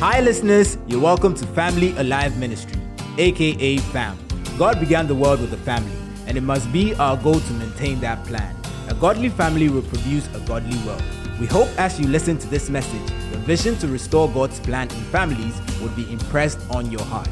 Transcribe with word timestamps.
Hi, 0.00 0.20
listeners. 0.20 0.76
You're 0.86 1.00
welcome 1.00 1.34
to 1.36 1.46
Family 1.46 1.96
Alive 1.96 2.36
Ministry, 2.36 2.78
aka 3.16 3.78
FAM. 3.78 4.18
God 4.58 4.78
began 4.78 5.06
the 5.06 5.14
world 5.14 5.40
with 5.40 5.54
a 5.54 5.56
family, 5.56 5.96
and 6.26 6.36
it 6.36 6.42
must 6.42 6.70
be 6.70 6.94
our 6.96 7.16
goal 7.16 7.40
to 7.40 7.52
maintain 7.54 7.98
that 8.00 8.22
plan. 8.26 8.54
A 8.88 8.94
godly 8.94 9.30
family 9.30 9.70
will 9.70 9.80
produce 9.80 10.28
a 10.34 10.40
godly 10.40 10.76
world. 10.84 11.02
We 11.40 11.46
hope 11.46 11.68
as 11.78 11.98
you 11.98 12.08
listen 12.08 12.36
to 12.36 12.46
this 12.48 12.68
message, 12.68 13.06
the 13.32 13.38
vision 13.38 13.74
to 13.78 13.88
restore 13.88 14.28
God's 14.28 14.60
plan 14.60 14.90
in 14.90 15.02
families 15.04 15.58
will 15.80 15.96
be 15.96 16.12
impressed 16.12 16.58
on 16.70 16.90
your 16.90 17.04
heart. 17.04 17.30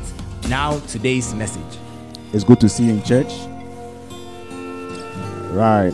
Now, 0.49 0.79
today's 0.87 1.35
message. 1.35 1.79
It's 2.33 2.45
good 2.45 2.61
to 2.61 2.71
see 2.71 2.85
you 2.85 2.93
in 2.95 3.03
church. 3.03 3.31
Right. 5.53 5.93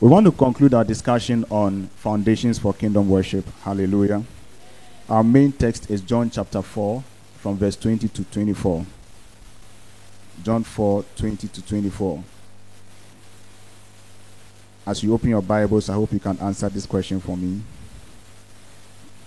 We 0.00 0.08
want 0.08 0.26
to 0.26 0.32
conclude 0.32 0.74
our 0.74 0.84
discussion 0.84 1.44
on 1.50 1.86
foundations 1.94 2.58
for 2.58 2.74
kingdom 2.74 3.08
worship. 3.08 3.44
Hallelujah. 3.60 4.24
Our 5.08 5.22
main 5.22 5.52
text 5.52 5.88
is 5.88 6.00
John 6.00 6.30
chapter 6.30 6.60
4, 6.60 7.04
from 7.36 7.56
verse 7.56 7.76
20 7.76 8.08
to 8.08 8.24
24. 8.24 8.84
John 10.42 10.64
4, 10.64 11.04
20 11.14 11.46
to 11.46 11.62
24. 11.62 12.24
As 14.84 15.04
you 15.04 15.14
open 15.14 15.30
your 15.30 15.42
Bibles, 15.42 15.88
I 15.88 15.94
hope 15.94 16.12
you 16.12 16.18
can 16.18 16.36
answer 16.40 16.68
this 16.68 16.86
question 16.86 17.20
for 17.20 17.36
me. 17.36 17.60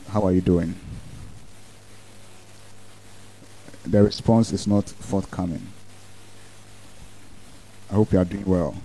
How 0.09 0.23
are 0.23 0.33
you 0.33 0.41
doing? 0.41 0.75
The 3.85 4.03
response 4.03 4.51
is 4.51 4.67
not 4.67 4.89
forthcoming. 4.89 5.65
I 7.89 7.93
hope 7.93 8.11
you 8.11 8.19
are 8.19 8.25
doing 8.25 8.45
well. 8.45 8.75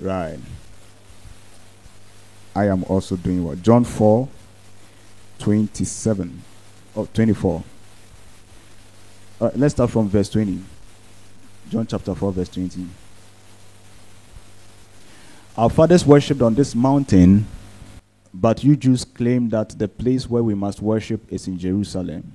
Right. 0.00 0.38
I 2.56 2.66
am 2.66 2.82
also 2.84 3.14
doing 3.16 3.44
well. 3.44 3.54
John 3.54 3.84
4 3.84 4.28
27. 5.42 6.42
or 6.94 7.06
24. 7.08 7.64
Uh, 9.40 9.50
let's 9.56 9.74
start 9.74 9.90
from 9.90 10.08
verse 10.08 10.28
20. 10.28 10.62
John 11.68 11.84
chapter 11.84 12.14
4, 12.14 12.32
verse 12.32 12.48
20. 12.48 12.86
Our 15.56 15.68
fathers 15.68 16.06
worshipped 16.06 16.42
on 16.42 16.54
this 16.54 16.76
mountain, 16.76 17.46
but 18.32 18.62
you 18.62 18.76
Jews 18.76 19.04
claim 19.04 19.48
that 19.48 19.70
the 19.70 19.88
place 19.88 20.30
where 20.30 20.44
we 20.44 20.54
must 20.54 20.80
worship 20.80 21.20
is 21.32 21.48
in 21.48 21.58
Jerusalem. 21.58 22.32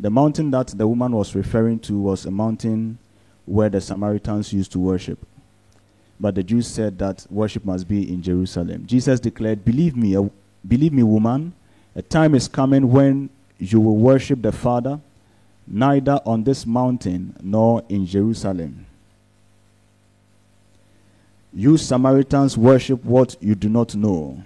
The 0.00 0.10
mountain 0.10 0.50
that 0.50 0.68
the 0.68 0.86
woman 0.86 1.12
was 1.12 1.34
referring 1.36 1.78
to 1.80 1.98
was 1.98 2.26
a 2.26 2.30
mountain 2.30 2.98
where 3.46 3.68
the 3.68 3.80
Samaritans 3.80 4.52
used 4.52 4.72
to 4.72 4.80
worship. 4.80 5.24
But 6.18 6.34
the 6.34 6.42
Jews 6.42 6.66
said 6.66 6.98
that 6.98 7.24
worship 7.30 7.64
must 7.64 7.86
be 7.86 8.12
in 8.12 8.20
Jerusalem. 8.20 8.84
Jesus 8.86 9.20
declared, 9.20 9.64
Believe 9.64 9.96
me, 9.96 10.16
uh, 10.16 10.24
believe 10.66 10.92
me, 10.92 11.04
woman, 11.04 11.52
a 11.98 12.02
time 12.02 12.36
is 12.36 12.46
coming 12.46 12.92
when 12.92 13.28
you 13.58 13.80
will 13.80 13.96
worship 13.96 14.40
the 14.40 14.52
Father 14.52 15.00
neither 15.66 16.20
on 16.24 16.44
this 16.44 16.64
mountain 16.64 17.34
nor 17.42 17.82
in 17.88 18.06
Jerusalem. 18.06 18.86
You 21.52 21.76
Samaritans 21.76 22.56
worship 22.56 23.04
what 23.04 23.34
you 23.40 23.56
do 23.56 23.68
not 23.68 23.96
know. 23.96 24.40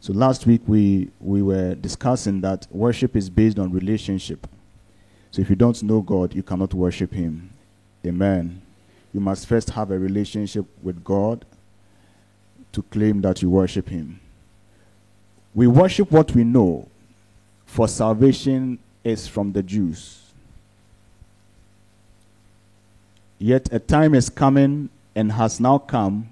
So 0.00 0.14
last 0.14 0.46
week 0.46 0.62
we, 0.66 1.10
we 1.20 1.42
were 1.42 1.74
discussing 1.74 2.40
that 2.40 2.66
worship 2.70 3.14
is 3.14 3.28
based 3.28 3.58
on 3.58 3.70
relationship. 3.70 4.46
So 5.30 5.42
if 5.42 5.50
you 5.50 5.56
don't 5.56 5.82
know 5.82 6.00
God, 6.00 6.34
you 6.34 6.42
cannot 6.42 6.72
worship 6.72 7.12
Him. 7.12 7.50
Amen. 8.06 8.62
You 9.12 9.20
must 9.20 9.46
first 9.46 9.68
have 9.68 9.90
a 9.90 9.98
relationship 9.98 10.64
with 10.82 11.04
God 11.04 11.44
to 12.72 12.80
claim 12.84 13.20
that 13.20 13.42
you 13.42 13.50
worship 13.50 13.90
Him. 13.90 14.20
We 15.54 15.66
worship 15.66 16.10
what 16.10 16.34
we 16.34 16.44
know, 16.44 16.88
for 17.66 17.88
salvation 17.88 18.78
is 19.04 19.26
from 19.26 19.52
the 19.52 19.62
Jews. 19.62 20.22
Yet 23.38 23.72
a 23.72 23.78
time 23.78 24.14
is 24.14 24.28
coming 24.28 24.90
and 25.14 25.32
has 25.32 25.60
now 25.60 25.78
come 25.78 26.30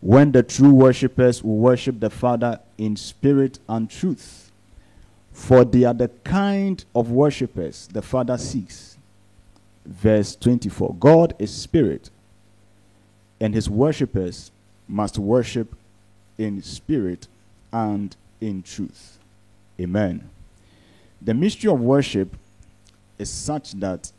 when 0.00 0.32
the 0.32 0.42
true 0.42 0.70
worshippers 0.70 1.42
will 1.42 1.58
worship 1.58 2.00
the 2.00 2.10
Father 2.10 2.60
in 2.78 2.96
spirit 2.96 3.58
and 3.68 3.90
truth. 3.90 4.50
For 5.32 5.64
they 5.64 5.84
are 5.84 5.94
the 5.94 6.08
kind 6.24 6.84
of 6.94 7.10
worshippers 7.10 7.88
the 7.92 8.02
Father 8.02 8.38
seeks. 8.38 8.96
Verse 9.86 10.36
24 10.36 10.96
God 10.98 11.34
is 11.38 11.54
spirit, 11.54 12.10
and 13.40 13.54
his 13.54 13.70
worshippers 13.70 14.50
must 14.86 15.18
worship 15.18 15.74
in 16.36 16.62
spirit 16.62 17.28
and 17.72 18.16
in 18.40 18.62
truth. 18.62 19.18
Amen. 19.80 20.28
The 21.20 21.34
mystery 21.34 21.70
of 21.70 21.80
worship 21.80 22.36
is 23.18 23.30
such 23.30 23.72
that 23.74 24.12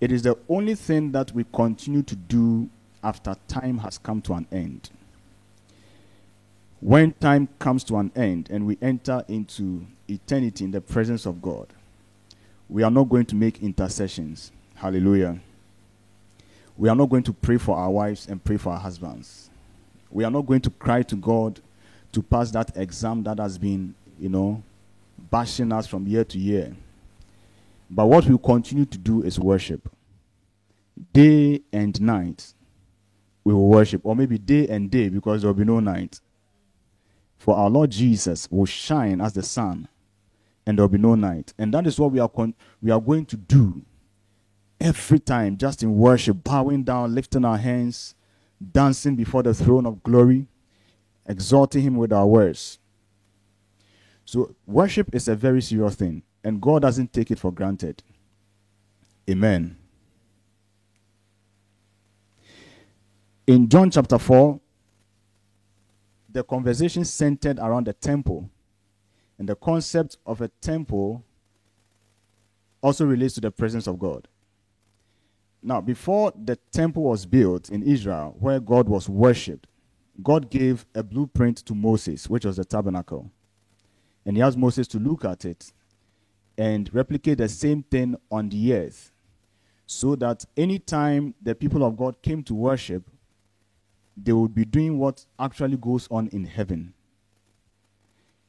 it 0.00 0.12
is 0.12 0.22
the 0.22 0.36
only 0.48 0.74
thing 0.74 1.12
that 1.12 1.32
we 1.32 1.44
continue 1.52 2.02
to 2.02 2.16
do 2.16 2.68
after 3.02 3.36
time 3.48 3.78
has 3.78 3.98
come 3.98 4.20
to 4.22 4.34
an 4.34 4.46
end. 4.50 4.90
When 6.80 7.12
time 7.12 7.48
comes 7.58 7.84
to 7.84 7.96
an 7.96 8.12
end 8.14 8.50
and 8.50 8.66
we 8.66 8.76
enter 8.82 9.24
into 9.28 9.86
eternity 10.08 10.64
in 10.64 10.70
the 10.70 10.80
presence 10.80 11.24
of 11.24 11.40
God, 11.40 11.68
we 12.68 12.82
are 12.82 12.90
not 12.90 13.08
going 13.08 13.26
to 13.26 13.36
make 13.36 13.62
intercessions. 13.62 14.52
Hallelujah. 14.74 15.38
We 16.76 16.88
are 16.88 16.96
not 16.96 17.08
going 17.08 17.22
to 17.22 17.32
pray 17.32 17.56
for 17.56 17.76
our 17.76 17.90
wives 17.90 18.26
and 18.28 18.42
pray 18.42 18.58
for 18.58 18.72
our 18.72 18.78
husbands. 18.78 19.48
We 20.10 20.24
are 20.24 20.30
not 20.30 20.46
going 20.46 20.60
to 20.62 20.70
cry 20.70 21.02
to 21.02 21.16
God 21.16 21.60
to 22.16 22.22
pass 22.22 22.50
that 22.50 22.74
exam 22.78 23.22
that 23.24 23.38
has 23.38 23.58
been, 23.58 23.94
you 24.18 24.30
know, 24.30 24.62
bashing 25.30 25.70
us 25.70 25.86
from 25.86 26.06
year 26.06 26.24
to 26.24 26.38
year. 26.38 26.74
But 27.90 28.06
what 28.06 28.24
we 28.24 28.38
continue 28.38 28.86
to 28.86 28.96
do 28.96 29.22
is 29.22 29.38
worship. 29.38 29.90
Day 31.12 31.60
and 31.74 32.00
night, 32.00 32.54
we 33.44 33.52
will 33.52 33.68
worship. 33.68 34.00
Or 34.02 34.16
maybe 34.16 34.38
day 34.38 34.66
and 34.66 34.90
day 34.90 35.10
because 35.10 35.42
there 35.42 35.50
will 35.50 35.58
be 35.58 35.66
no 35.66 35.78
night. 35.78 36.20
For 37.36 37.54
our 37.54 37.68
Lord 37.68 37.90
Jesus 37.90 38.50
will 38.50 38.64
shine 38.64 39.20
as 39.20 39.34
the 39.34 39.42
sun 39.42 39.86
and 40.66 40.78
there 40.78 40.84
will 40.84 40.88
be 40.88 40.96
no 40.96 41.16
night. 41.16 41.52
And 41.58 41.74
that 41.74 41.86
is 41.86 42.00
what 42.00 42.12
we 42.12 42.18
are, 42.18 42.30
con- 42.30 42.54
we 42.80 42.90
are 42.90 43.00
going 43.00 43.26
to 43.26 43.36
do 43.36 43.82
every 44.80 45.18
time, 45.18 45.58
just 45.58 45.82
in 45.82 45.98
worship, 45.98 46.42
bowing 46.42 46.82
down, 46.82 47.14
lifting 47.14 47.44
our 47.44 47.58
hands, 47.58 48.14
dancing 48.72 49.16
before 49.16 49.42
the 49.42 49.52
throne 49.52 49.84
of 49.84 50.02
glory, 50.02 50.46
exalting 51.28 51.82
Him 51.82 51.96
with 51.96 52.12
our 52.12 52.26
words. 52.26 52.78
So, 54.24 54.54
worship 54.66 55.14
is 55.14 55.28
a 55.28 55.36
very 55.36 55.62
serious 55.62 55.94
thing, 55.94 56.22
and 56.42 56.60
God 56.60 56.82
doesn't 56.82 57.12
take 57.12 57.30
it 57.30 57.38
for 57.38 57.52
granted. 57.52 58.02
Amen. 59.28 59.76
In 63.46 63.68
John 63.68 63.90
chapter 63.90 64.18
4, 64.18 64.60
the 66.36 66.42
conversation 66.42 67.04
centered 67.04 67.58
around 67.58 67.86
the 67.86 67.92
temple. 67.92 68.50
And 69.38 69.48
the 69.48 69.54
concept 69.54 70.16
of 70.26 70.40
a 70.40 70.48
temple 70.60 71.24
also 72.82 73.04
relates 73.04 73.34
to 73.34 73.40
the 73.40 73.50
presence 73.50 73.86
of 73.86 73.98
God. 73.98 74.28
Now, 75.62 75.80
before 75.80 76.32
the 76.36 76.56
temple 76.72 77.04
was 77.04 77.26
built 77.26 77.70
in 77.70 77.82
Israel, 77.82 78.36
where 78.38 78.60
God 78.60 78.88
was 78.88 79.08
worshipped, 79.08 79.66
God 80.22 80.50
gave 80.50 80.86
a 80.94 81.02
blueprint 81.02 81.58
to 81.66 81.74
Moses, 81.74 82.28
which 82.28 82.44
was 82.44 82.56
the 82.56 82.64
tabernacle. 82.64 83.30
And 84.24 84.36
he 84.36 84.42
asked 84.42 84.56
Moses 84.56 84.88
to 84.88 84.98
look 84.98 85.24
at 85.24 85.44
it 85.44 85.72
and 86.58 86.92
replicate 86.92 87.38
the 87.38 87.48
same 87.48 87.82
thing 87.82 88.16
on 88.30 88.48
the 88.48 88.74
earth 88.74 89.12
so 89.86 90.16
that 90.16 90.44
anytime 90.56 91.34
the 91.40 91.54
people 91.54 91.84
of 91.84 91.96
God 91.96 92.20
came 92.22 92.42
to 92.44 92.54
worship, 92.54 93.04
they 94.16 94.32
would 94.32 94.54
be 94.54 94.64
doing 94.64 94.98
what 94.98 95.24
actually 95.38 95.76
goes 95.76 96.08
on 96.10 96.28
in 96.28 96.44
heaven. 96.44 96.94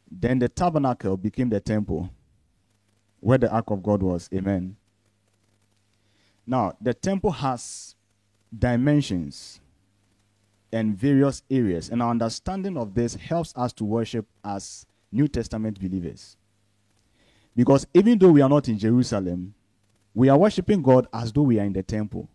Then 0.10 0.40
the 0.40 0.50
tabernacle 0.50 1.18
became 1.18 1.50
the 1.50 1.60
temple 1.60 2.10
where 3.20 3.38
the 3.38 3.52
ark 3.52 3.70
of 3.70 3.84
God 3.84 4.02
was. 4.02 4.30
Amen. 4.34 4.78
Now, 6.46 6.74
the 6.80 6.94
temple 6.94 7.32
has 7.32 7.96
dimensions 8.58 9.60
and 10.72 10.98
various 10.98 11.44
areas, 11.50 11.90
and 11.90 12.02
our 12.02 12.12
understanding 12.12 12.78
of 12.78 12.94
this 12.94 13.16
helps 13.16 13.54
us 13.56 13.74
to 13.74 13.86
worship 13.86 14.26
as 14.44 14.86
New 15.12 15.28
Testament 15.28 15.80
believers. 15.80 16.36
Because 17.56 17.88
even 17.94 18.20
though 18.20 18.32
we 18.32 18.42
are 18.42 18.50
not 18.50 18.68
in 18.68 18.78
Jerusalem, 18.78 19.54
we 20.14 20.30
are 20.30 20.38
worshiping 20.38 20.82
God 20.82 21.08
as 21.14 21.32
though 21.32 21.44
we 21.44 21.60
are 21.60 21.64
in 21.64 21.74
the 21.74 21.84
temple. 21.84 22.30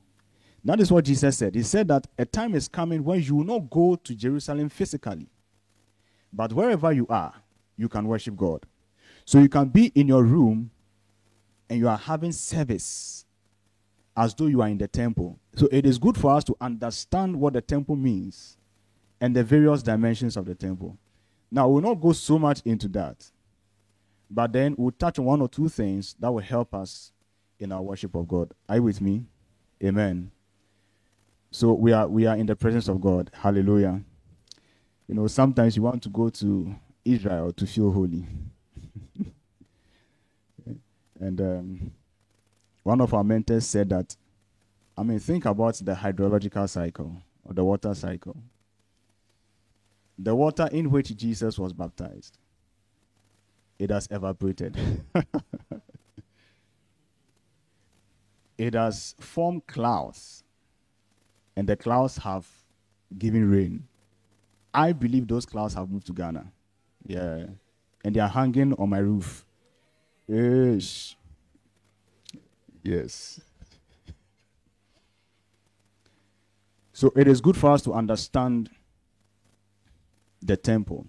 That 0.64 0.80
is 0.80 0.90
what 0.92 1.04
Jesus 1.04 1.36
said. 1.38 1.54
He 1.54 1.62
said 1.62 1.88
that 1.88 2.06
a 2.16 2.24
time 2.24 2.54
is 2.54 2.68
coming 2.68 3.02
when 3.04 3.20
you 3.22 3.36
will 3.36 3.44
not 3.44 3.70
go 3.70 3.96
to 3.96 4.14
Jerusalem 4.14 4.68
physically, 4.68 5.28
but 6.32 6.52
wherever 6.52 6.92
you 6.92 7.06
are, 7.08 7.34
you 7.76 7.88
can 7.88 8.06
worship 8.06 8.36
God. 8.36 8.64
So 9.24 9.38
you 9.38 9.48
can 9.48 9.68
be 9.68 9.86
in 9.94 10.08
your 10.08 10.22
room 10.24 10.70
and 11.68 11.78
you 11.78 11.88
are 11.88 11.98
having 11.98 12.32
service 12.32 13.24
as 14.16 14.34
though 14.34 14.46
you 14.46 14.60
are 14.62 14.68
in 14.68 14.78
the 14.78 14.88
temple. 14.88 15.38
So 15.54 15.68
it 15.70 15.86
is 15.86 15.98
good 15.98 16.16
for 16.16 16.32
us 16.32 16.44
to 16.44 16.56
understand 16.60 17.36
what 17.36 17.54
the 17.54 17.60
temple 17.60 17.96
means 17.96 18.56
and 19.20 19.34
the 19.34 19.44
various 19.44 19.82
dimensions 19.82 20.36
of 20.36 20.44
the 20.44 20.54
temple. 20.54 20.98
Now, 21.50 21.68
we'll 21.68 21.82
not 21.82 22.00
go 22.00 22.12
so 22.12 22.38
much 22.38 22.62
into 22.64 22.88
that. 22.88 23.30
But 24.30 24.52
then 24.52 24.74
we'll 24.78 24.92
touch 24.92 25.18
on 25.18 25.26
one 25.26 25.42
or 25.42 25.48
two 25.48 25.68
things 25.68 26.16
that 26.18 26.32
will 26.32 26.40
help 26.40 26.74
us 26.74 27.12
in 27.58 27.70
our 27.70 27.82
worship 27.82 28.14
of 28.14 28.26
God. 28.26 28.52
Are 28.68 28.76
you 28.76 28.82
with 28.82 29.00
me? 29.00 29.26
Amen. 29.84 30.30
So 31.50 31.74
we 31.74 31.92
are 31.92 32.08
we 32.08 32.24
are 32.24 32.36
in 32.36 32.46
the 32.46 32.56
presence 32.56 32.88
of 32.88 33.00
God. 33.02 33.30
Hallelujah. 33.34 34.00
You 35.06 35.14
know, 35.14 35.26
sometimes 35.26 35.76
you 35.76 35.82
want 35.82 36.02
to 36.04 36.08
go 36.08 36.30
to 36.30 36.74
Israel 37.04 37.52
to 37.52 37.66
feel 37.66 37.92
holy. 37.92 38.26
and 41.20 41.40
um, 41.40 41.92
one 42.82 43.00
of 43.00 43.14
our 43.14 43.24
mentors 43.24 43.66
said 43.66 43.88
that, 43.90 44.16
I 44.96 45.02
mean, 45.02 45.18
think 45.18 45.44
about 45.44 45.74
the 45.76 45.94
hydrological 45.94 46.68
cycle 46.68 47.16
or 47.44 47.54
the 47.54 47.64
water 47.64 47.94
cycle. 47.94 48.36
The 50.18 50.34
water 50.34 50.68
in 50.72 50.90
which 50.90 51.16
Jesus 51.16 51.58
was 51.58 51.72
baptized, 51.72 52.38
it 53.78 53.90
has 53.90 54.06
evaporated. 54.10 54.76
it 58.58 58.74
has 58.74 59.14
formed 59.18 59.66
clouds, 59.66 60.44
and 61.56 61.68
the 61.68 61.76
clouds 61.76 62.18
have 62.18 62.46
given 63.18 63.50
rain. 63.50 63.88
I 64.74 64.92
believe 64.92 65.26
those 65.28 65.46
clouds 65.46 65.74
have 65.74 65.90
moved 65.90 66.06
to 66.06 66.12
Ghana. 66.12 66.52
Yeah. 67.06 67.46
And 68.04 68.14
they 68.14 68.20
are 68.20 68.28
hanging 68.28 68.74
on 68.74 68.88
my 68.88 68.98
roof. 68.98 69.44
Yes. 70.26 71.14
Yes. 72.82 73.40
So 76.92 77.12
it 77.16 77.26
is 77.28 77.40
good 77.40 77.56
for 77.56 77.70
us 77.70 77.82
to 77.82 77.92
understand 77.92 78.70
the 80.40 80.56
temple. 80.56 81.06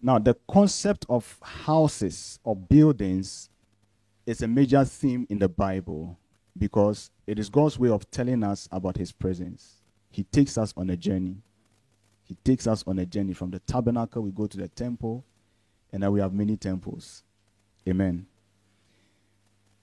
Now, 0.00 0.18
the 0.18 0.36
concept 0.48 1.06
of 1.08 1.38
houses 1.42 2.38
or 2.44 2.54
buildings 2.54 3.50
is 4.26 4.42
a 4.42 4.48
major 4.48 4.84
theme 4.84 5.26
in 5.28 5.38
the 5.38 5.48
Bible 5.48 6.18
because 6.56 7.10
it 7.26 7.38
is 7.38 7.48
God's 7.48 7.78
way 7.78 7.88
of 7.88 8.10
telling 8.10 8.42
us 8.44 8.68
about 8.70 8.96
His 8.96 9.12
presence. 9.12 9.82
He 10.10 10.24
takes 10.24 10.56
us 10.56 10.72
on 10.76 10.90
a 10.90 10.96
journey. 10.96 11.36
He 12.24 12.34
takes 12.44 12.66
us 12.66 12.84
on 12.86 12.98
a 12.98 13.06
journey 13.06 13.32
from 13.32 13.50
the 13.50 13.58
tabernacle, 13.60 14.22
we 14.22 14.30
go 14.30 14.46
to 14.46 14.56
the 14.56 14.68
temple, 14.68 15.24
and 15.92 16.02
now 16.02 16.10
we 16.10 16.20
have 16.20 16.32
many 16.32 16.56
temples. 16.56 17.24
Amen. 17.88 18.26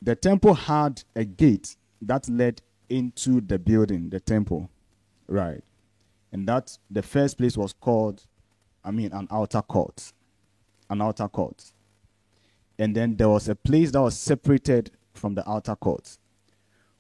The 0.02 0.16
temple 0.16 0.54
had 0.54 1.04
a 1.16 1.26
gate 1.26 1.76
that 2.02 2.30
led 2.30 2.62
into 2.90 3.42
the 3.42 3.58
building, 3.58 4.10
the 4.10 4.20
temple. 4.20 4.70
Right. 5.28 5.64
And 6.32 6.48
that 6.48 6.78
the 6.92 7.02
first 7.02 7.38
place 7.38 7.58
was 7.58 7.74
called, 7.74 8.26
I 8.84 8.92
mean, 8.92 9.12
an 9.14 9.28
outer 9.32 9.62
court. 9.62 10.14
An 10.90 11.02
outer 11.02 11.28
court. 11.28 11.72
And 12.78 12.96
then 12.96 13.16
there 13.16 13.30
was 13.30 13.48
a 13.50 13.56
place 13.56 13.92
that 13.92 14.02
was 14.02 14.18
separated 14.18 14.92
from 15.14 15.34
the 15.34 15.50
outer 15.50 15.76
court, 15.76 16.18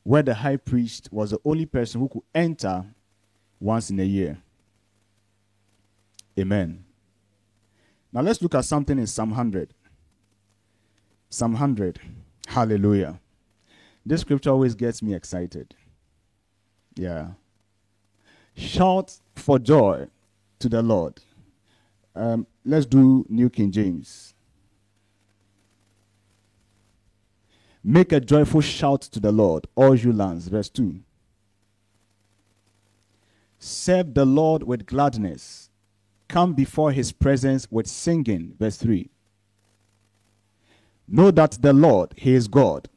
where 0.04 0.24
the 0.24 0.34
high 0.34 0.58
priest 0.58 1.10
was 1.12 1.32
the 1.32 1.40
only 1.44 1.66
person 1.66 2.00
who 2.00 2.08
could 2.08 2.24
enter 2.34 2.86
once 3.60 3.90
in 3.90 4.00
a 4.00 4.04
year. 4.04 4.38
Amen. 6.40 6.86
Now 8.12 8.22
let's 8.22 8.42
look 8.42 8.56
at 8.56 8.66
something 8.66 8.98
in 8.98 9.08
Psalm 9.08 9.32
100. 9.32 9.74
Psalm 11.30 11.52
100. 11.52 12.00
Hallelujah. 12.48 13.20
This 14.06 14.22
scripture 14.22 14.52
always 14.52 14.76
gets 14.76 15.02
me 15.02 15.14
excited. 15.14 15.76
Yeah. 16.96 17.30
Shout 18.56 19.20
for 19.36 19.60
joy 19.60 20.08
to 20.60 20.70
the 20.70 20.82
Lord. 20.82 21.20
Um, 22.16 22.48
let's 22.64 22.86
do 22.86 23.26
New 23.28 23.50
King 23.50 23.72
James. 23.72 24.34
Make 27.84 28.12
a 28.12 28.20
joyful 28.20 28.62
shout 28.62 29.02
to 29.02 29.20
the 29.20 29.32
Lord, 29.32 29.68
all 29.76 29.94
you 29.94 30.12
lands. 30.12 30.48
Verse 30.48 30.70
2. 30.70 31.02
Serve 33.60 34.14
the 34.14 34.26
Lord 34.26 34.64
with 34.64 34.86
gladness. 34.86 35.70
Come 36.28 36.54
before 36.54 36.92
his 36.92 37.12
presence 37.12 37.68
with 37.70 37.88
singing. 37.88 38.56
Verse 38.58 38.78
3. 38.78 39.10
Know 41.08 41.32
that 41.32 41.52
the 41.62 41.74
Lord, 41.74 42.14
He 42.18 42.34
is 42.34 42.48
God. 42.48 42.90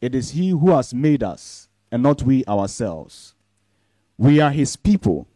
It 0.00 0.14
is 0.14 0.30
He 0.30 0.50
who 0.50 0.70
has 0.70 0.92
made 0.92 1.22
us, 1.22 1.68
and 1.90 2.02
not 2.02 2.22
we 2.22 2.44
ourselves. 2.46 3.34
We 4.18 4.40
are 4.40 4.50
His 4.50 4.76
people, 4.76 5.28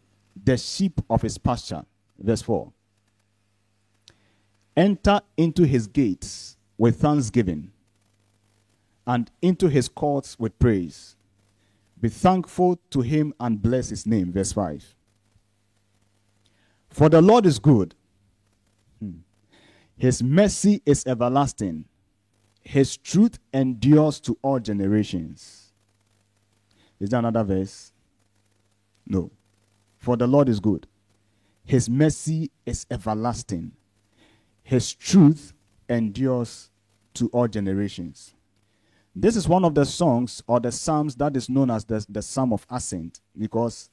the 0.42 0.56
sheep 0.56 1.00
of 1.08 1.22
His 1.22 1.38
pasture. 1.38 1.84
Verse 2.18 2.42
4. 2.42 2.72
Enter 4.76 5.20
into 5.36 5.64
His 5.64 5.86
gates 5.86 6.56
with 6.76 7.00
thanksgiving, 7.00 7.70
and 9.06 9.30
into 9.40 9.68
His 9.68 9.88
courts 9.88 10.38
with 10.38 10.58
praise. 10.58 11.16
Be 12.00 12.08
thankful 12.08 12.80
to 12.90 13.02
Him 13.02 13.34
and 13.38 13.62
bless 13.62 13.90
His 13.90 14.06
name. 14.06 14.32
Verse 14.32 14.52
5. 14.52 14.94
For 16.88 17.08
the 17.08 17.22
Lord 17.22 17.46
is 17.46 17.60
good, 17.60 17.94
hmm. 18.98 19.18
His 19.96 20.22
mercy 20.22 20.82
is 20.84 21.06
everlasting 21.06 21.84
his 22.62 22.96
truth 22.96 23.38
endures 23.52 24.20
to 24.20 24.38
all 24.42 24.58
generations. 24.58 25.72
Is 26.98 27.10
there 27.10 27.18
another 27.18 27.42
verse? 27.42 27.92
No. 29.06 29.30
For 29.98 30.16
the 30.16 30.26
Lord 30.26 30.48
is 30.48 30.60
good. 30.60 30.86
His 31.64 31.88
mercy 31.88 32.50
is 32.66 32.86
everlasting. 32.90 33.72
His 34.62 34.92
truth 34.92 35.52
endures 35.88 36.70
to 37.14 37.28
all 37.28 37.48
generations. 37.48 38.34
This 39.14 39.36
is 39.36 39.48
one 39.48 39.64
of 39.64 39.74
the 39.74 39.84
songs 39.84 40.42
or 40.46 40.60
the 40.60 40.70
psalms 40.70 41.16
that 41.16 41.36
is 41.36 41.48
known 41.48 41.70
as 41.70 41.84
the, 41.84 42.04
the 42.08 42.22
Psalm 42.22 42.52
of 42.52 42.64
Ascent 42.70 43.20
because 43.36 43.90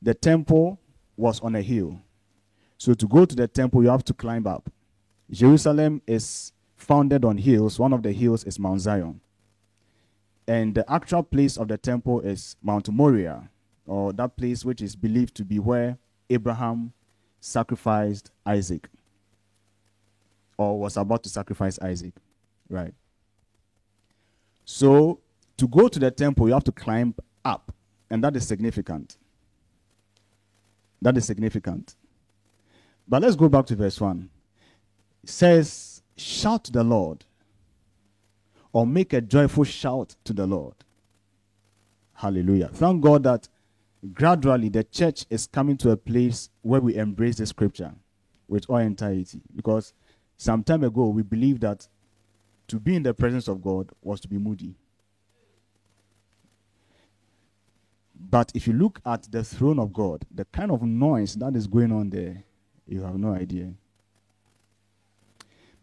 the 0.00 0.14
temple 0.14 0.78
was 1.16 1.40
on 1.40 1.56
a 1.56 1.62
hill. 1.62 2.00
So 2.78 2.94
to 2.94 3.06
go 3.06 3.24
to 3.24 3.34
the 3.34 3.48
temple, 3.48 3.82
you 3.82 3.90
have 3.90 4.04
to 4.04 4.14
climb 4.14 4.46
up. 4.46 4.70
Jerusalem 5.30 6.00
is 6.06 6.52
founded 6.80 7.24
on 7.24 7.38
hills. 7.38 7.78
One 7.78 7.92
of 7.92 8.02
the 8.02 8.12
hills 8.12 8.44
is 8.44 8.58
Mount 8.58 8.80
Zion. 8.80 9.20
And 10.48 10.74
the 10.74 10.90
actual 10.90 11.22
place 11.22 11.56
of 11.56 11.68
the 11.68 11.78
temple 11.78 12.20
is 12.20 12.56
Mount 12.62 12.88
Moriah, 12.88 13.50
or 13.86 14.12
that 14.14 14.36
place 14.36 14.64
which 14.64 14.82
is 14.82 14.96
believed 14.96 15.34
to 15.36 15.44
be 15.44 15.58
where 15.58 15.98
Abraham 16.28 16.92
sacrificed 17.40 18.30
Isaac, 18.44 18.88
or 20.58 20.78
was 20.78 20.96
about 20.96 21.22
to 21.24 21.28
sacrifice 21.28 21.78
Isaac. 21.80 22.14
Right. 22.68 22.94
So, 24.64 25.20
to 25.56 25.68
go 25.68 25.88
to 25.88 25.98
the 25.98 26.10
temple, 26.10 26.48
you 26.48 26.54
have 26.54 26.64
to 26.64 26.72
climb 26.72 27.14
up, 27.44 27.72
and 28.08 28.22
that 28.24 28.36
is 28.36 28.46
significant. 28.46 29.16
That 31.02 31.16
is 31.16 31.24
significant. 31.24 31.96
But 33.08 33.22
let's 33.22 33.36
go 33.36 33.48
back 33.48 33.66
to 33.66 33.76
verse 33.76 34.00
1. 34.00 34.28
It 35.24 35.28
says, 35.28 35.89
shout 36.20 36.64
to 36.64 36.72
the 36.72 36.84
Lord 36.84 37.24
or 38.72 38.86
make 38.86 39.12
a 39.12 39.20
joyful 39.20 39.64
shout 39.64 40.14
to 40.24 40.32
the 40.32 40.46
Lord. 40.46 40.74
Hallelujah. 42.14 42.68
Thank 42.68 43.02
God 43.02 43.24
that 43.24 43.48
gradually 44.12 44.68
the 44.68 44.84
church 44.84 45.24
is 45.30 45.46
coming 45.46 45.76
to 45.78 45.90
a 45.90 45.96
place 45.96 46.50
where 46.62 46.80
we 46.80 46.96
embrace 46.96 47.36
the 47.36 47.46
scripture 47.46 47.92
with 48.46 48.68
all 48.68 48.76
entirety. 48.76 49.40
Because 49.54 49.92
some 50.36 50.62
time 50.62 50.84
ago 50.84 51.08
we 51.08 51.22
believed 51.22 51.62
that 51.62 51.88
to 52.68 52.78
be 52.78 52.94
in 52.94 53.02
the 53.02 53.14
presence 53.14 53.48
of 53.48 53.62
God 53.62 53.90
was 54.02 54.20
to 54.20 54.28
be 54.28 54.38
moody. 54.38 54.74
But 58.14 58.52
if 58.54 58.66
you 58.66 58.74
look 58.74 59.00
at 59.04 59.32
the 59.32 59.42
throne 59.42 59.78
of 59.78 59.92
God, 59.92 60.24
the 60.30 60.44
kind 60.44 60.70
of 60.70 60.82
noise 60.82 61.34
that 61.36 61.56
is 61.56 61.66
going 61.66 61.90
on 61.90 62.10
there, 62.10 62.44
you 62.86 63.02
have 63.02 63.16
no 63.16 63.32
idea 63.32 63.72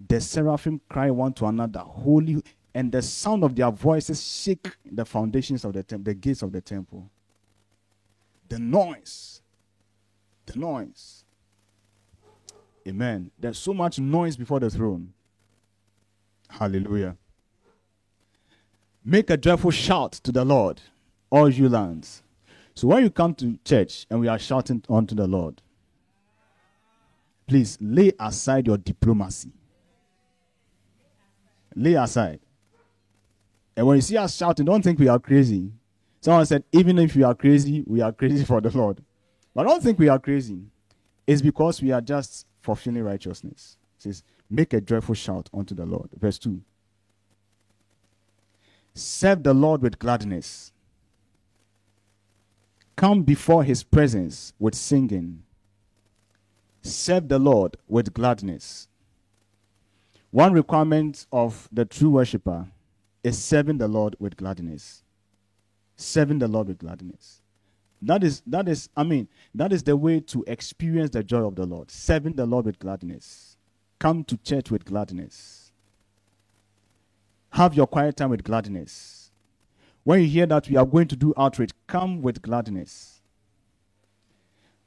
the 0.06 0.22
seraphim 0.22 0.80
cry 0.90 1.10
one 1.10 1.34
to 1.34 1.46
another, 1.46 1.80
holy, 1.80 2.44
and 2.74 2.92
the 2.92 3.02
sound 3.02 3.44
of 3.44 3.56
their 3.56 3.72
voices 3.72 4.24
shake 4.24 4.68
the 4.86 5.04
foundations 5.04 5.66
of 5.66 5.74
the 5.74 5.84
temple, 5.84 6.04
the 6.04 6.14
gates 6.14 6.42
of 6.42 6.52
the 6.52 6.62
temple. 6.62 7.10
The 8.50 8.60
noise, 8.60 9.42
the 10.46 10.60
noise. 10.60 11.26
Amen. 12.88 13.32
There's 13.40 13.58
so 13.58 13.74
much 13.74 14.00
noise 14.00 14.38
before 14.38 14.60
the 14.60 14.70
throne. 14.70 15.12
Hallelujah. 16.50 17.18
Make 19.04 19.30
a 19.30 19.38
joyful 19.38 19.72
shout 19.72 20.14
to 20.14 20.32
the 20.32 20.46
Lord, 20.46 20.82
all 21.30 21.50
you 21.50 21.68
lands. 21.68 22.24
So 22.76 22.90
when 22.90 23.04
you 23.04 23.10
come 23.10 23.34
to 23.36 23.58
church 23.66 24.06
and 24.10 24.20
we 24.20 24.28
are 24.28 24.40
shouting 24.40 24.84
unto 24.88 25.16
the 25.16 25.28
Lord, 25.28 25.62
please 27.48 27.78
lay 27.82 28.12
aside 28.20 28.68
your 28.68 28.78
diplomacy 28.78 29.52
lay 31.78 31.94
aside. 31.94 32.40
And 33.76 33.86
when 33.86 33.98
you 33.98 34.02
see 34.02 34.18
us 34.18 34.36
shouting, 34.36 34.66
don't 34.66 34.84
think 34.84 35.00
we 35.00 35.08
are 35.08 35.20
crazy. 35.20 35.72
Someone 36.22 36.46
said, 36.46 36.64
even 36.72 36.98
if 36.98 37.16
we 37.16 37.24
are 37.24 37.36
crazy, 37.36 37.84
we 37.86 38.02
are 38.02 38.12
crazy 38.12 38.44
for 38.44 38.60
the 38.60 38.76
Lord. 38.76 39.04
But 39.54 39.64
don't 39.64 39.82
think 39.84 40.00
we 40.00 40.10
are 40.10 40.20
crazy. 40.20 40.60
It's 41.26 41.42
because 41.42 41.82
we 41.82 41.92
are 41.92 42.02
just 42.02 42.48
fulfilling 42.62 43.04
righteousness. 43.04 43.78
It 43.98 44.04
says, 44.04 44.24
Make 44.50 44.74
a 44.74 44.82
joyful 44.82 45.16
shout 45.16 45.50
unto 45.54 45.76
the 45.76 45.86
Lord. 45.86 46.10
Verse 46.18 46.40
2. 46.40 46.62
Serve 48.94 49.44
the 49.44 49.54
Lord 49.54 49.82
with 49.82 50.00
gladness. 50.00 50.72
Come 52.96 53.24
before 53.24 53.64
his 53.64 53.84
presence 53.84 54.54
with 54.58 54.74
singing. 54.74 55.44
Serve 56.82 57.28
the 57.28 57.38
Lord 57.38 57.78
with 57.88 58.14
gladness. 58.14 58.87
One 60.38 60.54
requirement 60.54 61.26
of 61.32 61.68
the 61.72 61.84
true 61.84 62.12
worshiper 62.12 62.68
is 63.24 63.40
serving 63.40 63.80
the 63.80 63.88
Lord 63.88 64.16
with 64.20 64.38
gladness. 64.38 65.02
Serving 65.96 66.38
the 66.38 66.48
Lord 66.48 66.68
with 66.68 66.78
gladness. 66.78 67.42
That 68.04 68.24
is 68.24 68.44
that 68.46 68.70
is 68.70 68.88
I 68.96 69.02
mean, 69.02 69.30
that 69.56 69.74
is 69.74 69.82
the 69.82 69.98
way 69.98 70.20
to 70.20 70.44
experience 70.46 71.10
the 71.10 71.24
joy 71.24 71.44
of 71.48 71.56
the 71.56 71.66
Lord. 71.66 71.90
Serving 71.90 72.34
the 72.34 72.46
Lord 72.46 72.68
with 72.68 72.78
gladness. 72.78 73.58
Come 73.98 74.24
to 74.26 74.38
church 74.38 74.70
with 74.70 74.86
gladness. 74.86 75.72
Have 77.50 77.74
your 77.74 77.88
quiet 77.88 78.18
time 78.18 78.30
with 78.30 78.44
gladness 78.44 79.32
when 80.04 80.22
you 80.22 80.28
hear 80.28 80.46
that 80.46 80.70
we 80.70 80.76
are 80.78 80.86
going 80.86 81.08
to 81.08 81.16
do 81.16 81.34
outreach, 81.36 81.72
come 81.88 82.22
with 82.22 82.44
gladness. 82.44 83.22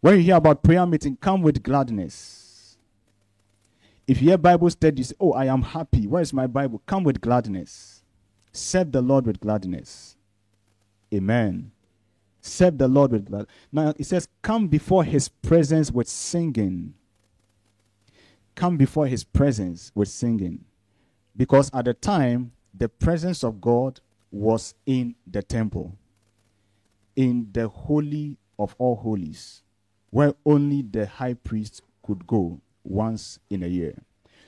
When 0.00 0.14
you 0.14 0.23
hear 0.23 0.37
about 0.37 0.62
prayer 0.62 0.87
meeting, 0.87 1.16
come 1.21 1.42
with 1.42 1.61
gladness. 1.64 2.50
If 4.10 4.20
you 4.20 4.30
hear 4.30 4.38
Bible 4.38 4.68
study, 4.70 5.04
say, 5.04 5.14
Oh, 5.20 5.34
I 5.34 5.44
am 5.44 5.62
happy. 5.62 6.08
Where 6.08 6.20
is 6.20 6.32
my 6.32 6.48
Bible? 6.48 6.82
Come 6.84 7.04
with 7.04 7.20
gladness. 7.20 8.02
Serve 8.50 8.90
the 8.90 9.00
Lord 9.00 9.24
with 9.24 9.38
gladness. 9.38 10.16
Amen. 11.14 11.70
Serve 12.40 12.76
the 12.76 12.88
Lord 12.88 13.12
with 13.12 13.26
gladness. 13.26 13.52
Now 13.70 13.94
it 13.96 14.04
says, 14.04 14.26
Come 14.42 14.66
before 14.66 15.04
his 15.04 15.28
presence 15.28 15.92
with 15.92 16.08
singing. 16.08 16.94
Come 18.56 18.76
before 18.76 19.06
his 19.06 19.22
presence 19.22 19.92
with 19.94 20.08
singing. 20.08 20.64
Because 21.36 21.70
at 21.72 21.84
the 21.84 21.94
time, 21.94 22.50
the 22.74 22.88
presence 22.88 23.44
of 23.44 23.60
God 23.60 24.00
was 24.32 24.74
in 24.86 25.14
the 25.24 25.40
temple, 25.40 25.96
in 27.14 27.46
the 27.52 27.68
holy 27.68 28.38
of 28.58 28.74
all 28.76 28.96
holies, 28.96 29.62
where 30.10 30.34
only 30.44 30.82
the 30.82 31.06
high 31.06 31.34
priest 31.34 31.82
could 32.02 32.26
go 32.26 32.60
once 32.84 33.38
in 33.50 33.62
a 33.62 33.66
year. 33.66 33.94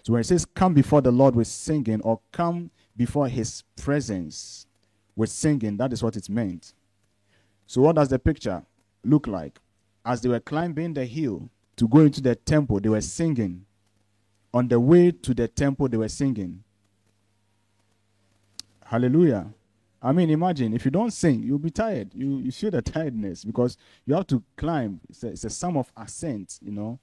So 0.02 0.12
when 0.12 0.20
it 0.20 0.26
says 0.26 0.44
come 0.44 0.74
before 0.74 1.00
the 1.00 1.12
Lord 1.12 1.34
with 1.34 1.46
singing 1.46 2.00
or 2.02 2.20
come 2.32 2.70
before 2.96 3.28
his 3.28 3.62
presence 3.76 4.66
with 5.14 5.30
singing, 5.30 5.76
that 5.76 5.92
is 5.92 6.02
what 6.02 6.16
it 6.16 6.28
meant. 6.28 6.74
So 7.66 7.82
what 7.82 7.96
does 7.96 8.08
the 8.08 8.18
picture 8.18 8.62
look 9.04 9.26
like? 9.26 9.58
As 10.04 10.20
they 10.20 10.28
were 10.28 10.40
climbing 10.40 10.94
the 10.94 11.04
hill 11.04 11.48
to 11.76 11.86
go 11.86 12.00
into 12.00 12.20
the 12.20 12.34
temple, 12.34 12.80
they 12.80 12.88
were 12.88 13.00
singing. 13.00 13.64
On 14.52 14.68
the 14.68 14.78
way 14.78 15.12
to 15.12 15.32
the 15.32 15.48
temple, 15.48 15.88
they 15.88 15.96
were 15.96 16.08
singing. 16.08 16.62
Hallelujah. 18.84 19.46
I 20.02 20.12
mean, 20.12 20.30
imagine 20.30 20.74
if 20.74 20.84
you 20.84 20.90
don't 20.90 21.12
sing, 21.12 21.44
you'll 21.44 21.58
be 21.58 21.70
tired. 21.70 22.10
You, 22.12 22.38
you 22.38 22.50
feel 22.50 22.72
the 22.72 22.82
tiredness 22.82 23.44
because 23.44 23.76
you 24.04 24.14
have 24.14 24.26
to 24.26 24.42
climb. 24.56 25.00
It's 25.08 25.22
a, 25.22 25.28
it's 25.28 25.44
a 25.44 25.50
psalm 25.50 25.76
of 25.76 25.92
ascent, 25.96 26.58
you 26.60 26.72
know. 26.72 26.98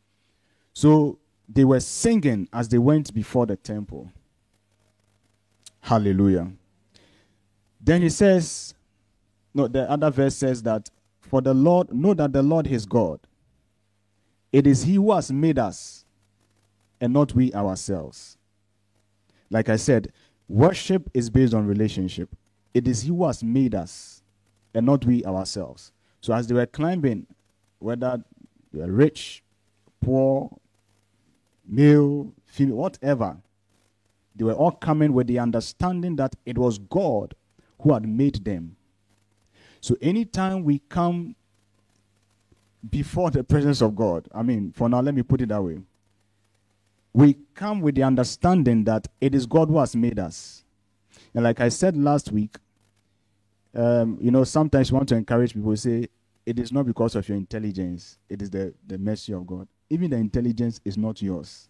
So 0.73 1.19
they 1.47 1.65
were 1.65 1.79
singing 1.79 2.47
as 2.53 2.69
they 2.69 2.77
went 2.77 3.13
before 3.13 3.45
the 3.45 3.55
temple. 3.55 4.11
Hallelujah. 5.81 6.51
Then 7.81 8.01
he 8.01 8.09
says, 8.09 8.73
no, 9.53 9.67
the 9.67 9.89
other 9.89 10.11
verse 10.11 10.35
says 10.35 10.61
that 10.63 10.89
for 11.19 11.41
the 11.41 11.53
Lord, 11.53 11.93
know 11.93 12.13
that 12.15 12.33
the 12.33 12.41
Lord 12.41 12.67
is 12.67 12.85
God. 12.85 13.19
It 14.51 14.65
is 14.65 14.83
He 14.83 14.95
who 14.95 15.13
has 15.13 15.31
made 15.31 15.59
us 15.59 16.05
and 16.99 17.13
not 17.13 17.33
we 17.33 17.53
ourselves. 17.53 18.37
Like 19.49 19.69
I 19.69 19.75
said, 19.75 20.11
worship 20.47 21.09
is 21.13 21.29
based 21.29 21.53
on 21.53 21.67
relationship. 21.67 22.29
It 22.73 22.87
is 22.87 23.03
He 23.03 23.09
who 23.09 23.25
has 23.25 23.43
made 23.43 23.75
us 23.75 24.23
and 24.73 24.85
not 24.85 25.05
we 25.05 25.23
ourselves. 25.23 25.91
So 26.21 26.33
as 26.33 26.47
they 26.47 26.55
were 26.55 26.65
climbing, 26.65 27.27
whether 27.79 28.23
they 28.73 28.79
were 28.79 28.91
rich, 28.91 29.43
poor, 30.01 30.57
male, 31.67 32.33
female, 32.45 32.77
whatever, 32.77 33.37
they 34.35 34.43
were 34.45 34.53
all 34.53 34.71
coming 34.71 35.13
with 35.13 35.27
the 35.27 35.39
understanding 35.39 36.15
that 36.17 36.35
it 36.45 36.57
was 36.57 36.77
God 36.77 37.35
who 37.81 37.93
had 37.93 38.07
made 38.07 38.43
them. 38.45 38.75
So 39.81 39.95
anytime 40.01 40.63
we 40.63 40.79
come 40.89 41.35
before 42.89 43.31
the 43.31 43.43
presence 43.43 43.81
of 43.81 43.95
God, 43.95 44.27
I 44.33 44.43
mean, 44.43 44.71
for 44.71 44.89
now, 44.89 45.01
let 45.01 45.13
me 45.13 45.23
put 45.23 45.41
it 45.41 45.49
that 45.49 45.61
way. 45.61 45.79
We 47.13 47.35
come 47.55 47.81
with 47.81 47.95
the 47.95 48.03
understanding 48.03 48.83
that 48.85 49.07
it 49.19 49.35
is 49.35 49.45
God 49.45 49.69
who 49.69 49.79
has 49.79 49.95
made 49.95 50.19
us. 50.19 50.63
And 51.33 51.43
like 51.43 51.59
I 51.59 51.69
said 51.69 51.97
last 51.97 52.31
week, 52.31 52.57
um, 53.75 54.17
you 54.21 54.31
know, 54.31 54.43
sometimes 54.43 54.89
you 54.89 54.95
want 54.97 55.09
to 55.09 55.15
encourage 55.15 55.53
people 55.53 55.71
to 55.71 55.77
say, 55.77 56.07
it 56.45 56.59
is 56.59 56.71
not 56.71 56.85
because 56.85 57.15
of 57.15 57.27
your 57.29 57.37
intelligence, 57.37 58.17
it 58.29 58.41
is 58.41 58.49
the, 58.49 58.73
the 58.87 58.97
mercy 58.97 59.33
of 59.33 59.45
God. 59.45 59.67
Even 59.89 60.11
the 60.11 60.17
intelligence 60.17 60.79
is 60.85 60.97
not 60.97 61.21
yours. 61.21 61.67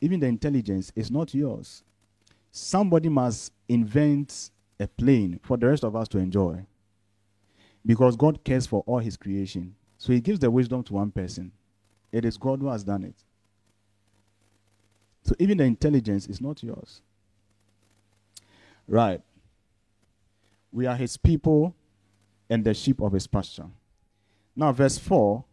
Even 0.00 0.20
the 0.20 0.26
intelligence 0.26 0.92
is 0.96 1.10
not 1.10 1.34
yours. 1.34 1.84
Somebody 2.50 3.08
must 3.08 3.52
invent 3.68 4.50
a 4.78 4.86
plane 4.88 5.40
for 5.42 5.56
the 5.56 5.66
rest 5.68 5.84
of 5.84 5.96
us 5.96 6.08
to 6.08 6.18
enjoy. 6.18 6.64
Because 7.84 8.16
God 8.16 8.44
cares 8.44 8.66
for 8.66 8.82
all 8.86 8.98
his 8.98 9.16
creation. 9.16 9.74
So 9.98 10.12
he 10.12 10.20
gives 10.20 10.38
the 10.40 10.50
wisdom 10.50 10.82
to 10.84 10.94
one 10.94 11.10
person. 11.10 11.52
It 12.10 12.24
is 12.24 12.36
God 12.36 12.60
who 12.60 12.68
has 12.68 12.84
done 12.84 13.04
it. 13.04 13.14
So 15.24 15.34
even 15.38 15.58
the 15.58 15.64
intelligence 15.64 16.26
is 16.26 16.40
not 16.40 16.62
yours. 16.62 17.00
Right. 18.88 19.20
We 20.72 20.86
are 20.86 20.96
his 20.96 21.16
people 21.16 21.74
and 22.48 22.64
the 22.64 22.74
sheep 22.74 23.00
of 23.00 23.12
his 23.12 23.26
pasture. 23.26 23.66
Now, 24.56 24.72
verse 24.72 24.98
4 24.98 25.44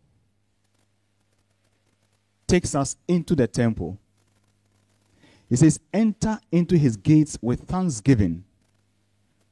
takes 2.48 2.74
us 2.74 2.96
into 3.08 3.36
the 3.36 3.48
temple. 3.48 3.98
He 5.50 5.56
says, 5.56 5.80
Enter 5.94 6.40
into 6.52 6.78
his 6.78 6.98
gates 6.98 7.38
with 7.42 7.62
thanksgiving 7.62 8.44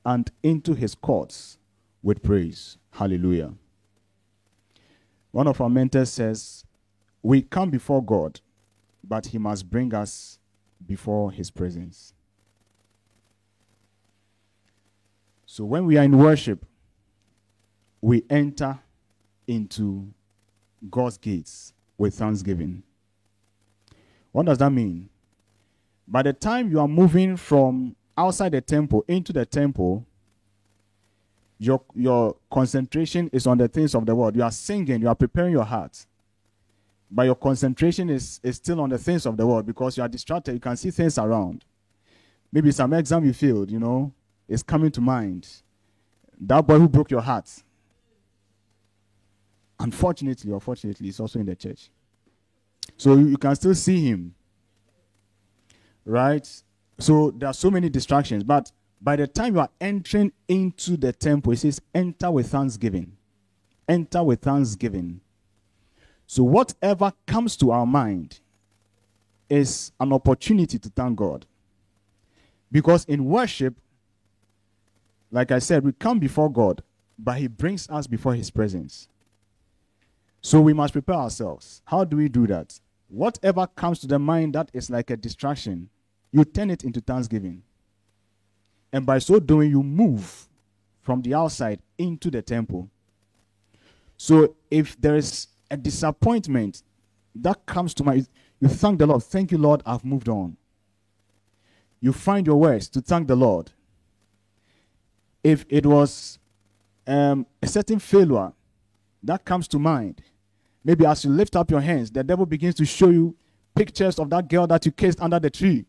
and 0.05 0.29
into 0.41 0.73
his 0.73 0.95
courts 0.95 1.57
with 2.01 2.23
praise. 2.23 2.77
Hallelujah. 2.91 3.53
One 5.31 5.47
of 5.47 5.59
our 5.61 5.69
mentors 5.69 6.09
says, 6.09 6.65
We 7.21 7.41
come 7.41 7.69
before 7.69 8.03
God 8.03 8.39
but 9.07 9.27
he 9.27 9.37
must 9.37 9.69
bring 9.69 9.93
us 9.93 10.39
before 10.85 11.31
his 11.31 11.49
presence. 11.49 12.13
So 15.57 15.65
when 15.65 15.87
we 15.87 15.97
are 15.97 16.03
in 16.03 16.15
worship, 16.15 16.63
we 17.99 18.23
enter 18.29 18.77
into 19.47 20.13
God's 20.87 21.17
gates 21.17 21.73
with 21.97 22.13
thanksgiving. 22.13 22.83
What 24.31 24.45
does 24.45 24.59
that 24.59 24.69
mean? 24.69 25.09
By 26.07 26.21
the 26.21 26.33
time 26.33 26.69
you 26.69 26.79
are 26.79 26.87
moving 26.87 27.37
from 27.37 27.95
outside 28.15 28.51
the 28.51 28.61
temple 28.61 29.03
into 29.07 29.33
the 29.33 29.47
temple, 29.47 30.05
your, 31.57 31.81
your 31.95 32.35
concentration 32.51 33.27
is 33.33 33.47
on 33.47 33.57
the 33.57 33.67
things 33.67 33.95
of 33.95 34.05
the 34.05 34.13
world. 34.13 34.35
You 34.35 34.43
are 34.43 34.51
singing, 34.51 35.01
you 35.01 35.07
are 35.07 35.15
preparing 35.15 35.53
your 35.53 35.65
heart 35.65 36.05
but 37.09 37.23
your 37.23 37.35
concentration 37.35 38.11
is, 38.11 38.39
is 38.43 38.57
still 38.57 38.79
on 38.81 38.89
the 38.89 38.97
things 38.99 39.25
of 39.25 39.37
the 39.37 39.47
world 39.47 39.65
because 39.65 39.97
you 39.97 40.03
are 40.03 40.09
distracted. 40.09 40.53
You 40.53 40.59
can 40.59 40.77
see 40.77 40.91
things 40.91 41.17
around. 41.17 41.65
Maybe 42.51 42.69
some 42.71 42.93
exam 42.93 43.25
you 43.25 43.33
failed, 43.33 43.71
you 43.71 43.79
know, 43.79 44.11
is 44.47 44.63
coming 44.63 44.91
to 44.91 45.01
mind. 45.01 45.47
That 46.39 46.65
boy 46.65 46.79
who 46.79 46.87
broke 46.87 47.11
your 47.11 47.21
heart. 47.21 47.49
Unfortunately, 49.79 50.51
or 50.51 50.59
fortunately, 50.59 51.05
he's 51.05 51.19
also 51.19 51.39
in 51.39 51.45
the 51.45 51.55
church. 51.55 51.89
So 52.97 53.15
you 53.15 53.37
can 53.37 53.55
still 53.55 53.75
see 53.75 54.05
him. 54.05 54.33
Right? 56.05 56.47
So 56.99 57.31
there 57.31 57.49
are 57.49 57.53
so 57.53 57.69
many 57.69 57.89
distractions. 57.89 58.43
But 58.43 58.71
by 59.01 59.15
the 59.15 59.27
time 59.27 59.55
you 59.55 59.61
are 59.61 59.69
entering 59.79 60.31
into 60.47 60.97
the 60.97 61.13
temple, 61.13 61.53
it 61.53 61.57
says, 61.57 61.81
enter 61.93 62.31
with 62.31 62.49
thanksgiving. 62.49 63.15
Enter 63.87 64.23
with 64.23 64.41
thanksgiving. 64.41 65.21
So, 66.25 66.43
whatever 66.43 67.13
comes 67.25 67.55
to 67.57 67.71
our 67.71 67.85
mind 67.85 68.41
is 69.49 69.93
an 69.99 70.11
opportunity 70.11 70.77
to 70.77 70.89
thank 70.89 71.15
God. 71.15 71.45
Because 72.69 73.05
in 73.05 73.23
worship, 73.25 73.75
like 75.31 75.51
I 75.51 75.59
said, 75.59 75.83
we 75.83 75.91
come 75.93 76.19
before 76.19 76.51
God, 76.51 76.83
but 77.17 77.37
He 77.37 77.47
brings 77.47 77.89
us 77.89 78.07
before 78.07 78.35
His 78.35 78.49
presence. 78.49 79.07
So 80.41 80.61
we 80.61 80.73
must 80.73 80.93
prepare 80.93 81.15
ourselves. 81.15 81.81
How 81.85 82.03
do 82.03 82.17
we 82.17 82.29
do 82.29 82.47
that? 82.47 82.79
Whatever 83.09 83.67
comes 83.67 83.99
to 83.99 84.07
the 84.07 84.19
mind 84.19 84.55
that 84.55 84.69
is 84.73 84.89
like 84.89 85.09
a 85.09 85.17
distraction, 85.17 85.89
you 86.31 86.43
turn 86.45 86.69
it 86.69 86.83
into 86.83 87.01
thanksgiving. 87.01 87.63
And 88.93 89.05
by 89.05 89.19
so 89.19 89.39
doing, 89.39 89.71
you 89.71 89.83
move 89.83 90.47
from 91.01 91.21
the 91.21 91.33
outside 91.33 91.79
into 91.97 92.29
the 92.29 92.41
temple. 92.41 92.89
So 94.17 94.55
if 94.69 94.99
there 94.99 95.15
is 95.15 95.47
a 95.69 95.77
disappointment 95.77 96.83
that 97.41 97.65
comes 97.65 97.93
to 97.95 98.03
mind. 98.03 98.27
You 98.59 98.67
thank 98.67 98.99
the 98.99 99.05
Lord. 99.05 99.23
Thank 99.23 99.51
you, 99.51 99.57
Lord, 99.57 99.83
I've 99.85 100.03
moved 100.03 100.29
on. 100.29 100.57
You 101.99 102.13
find 102.13 102.45
your 102.45 102.59
words 102.59 102.89
to 102.89 103.01
thank 103.01 103.27
the 103.27 103.35
Lord. 103.35 103.71
If 105.47 105.65
it 105.69 105.85
was 105.85 106.39
um, 107.07 107.45
a 107.63 107.67
certain 107.67 107.99
failure 107.99 108.51
that 109.23 109.45
comes 109.45 109.65
to 109.69 109.79
mind, 109.79 110.21
maybe 110.83 111.05
as 111.05 111.23
you 111.23 111.31
lift 111.31 111.55
up 111.55 111.71
your 111.71 111.79
hands, 111.79 112.11
the 112.11 112.21
devil 112.21 112.45
begins 112.45 112.75
to 112.75 112.85
show 112.85 113.07
you 113.07 113.33
pictures 113.73 114.19
of 114.19 114.29
that 114.29 114.49
girl 114.49 114.67
that 114.67 114.85
you 114.85 114.91
kissed 114.91 115.21
under 115.21 115.39
the 115.39 115.49
tree. 115.49 115.85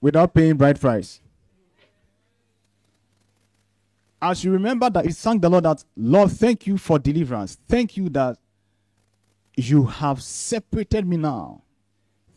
Without 0.00 0.32
paying 0.32 0.56
bride 0.56 0.80
price. 0.80 1.20
As 4.22 4.42
you 4.42 4.50
remember 4.50 4.88
that 4.88 5.04
you 5.04 5.12
thank 5.12 5.42
the 5.42 5.50
Lord 5.50 5.64
that, 5.64 5.84
Lord, 5.94 6.30
thank 6.30 6.66
you 6.66 6.78
for 6.78 6.98
deliverance. 6.98 7.58
Thank 7.68 7.98
you 7.98 8.08
that 8.08 8.38
you 9.56 9.84
have 9.84 10.22
separated 10.22 11.06
me 11.06 11.18
now. 11.18 11.64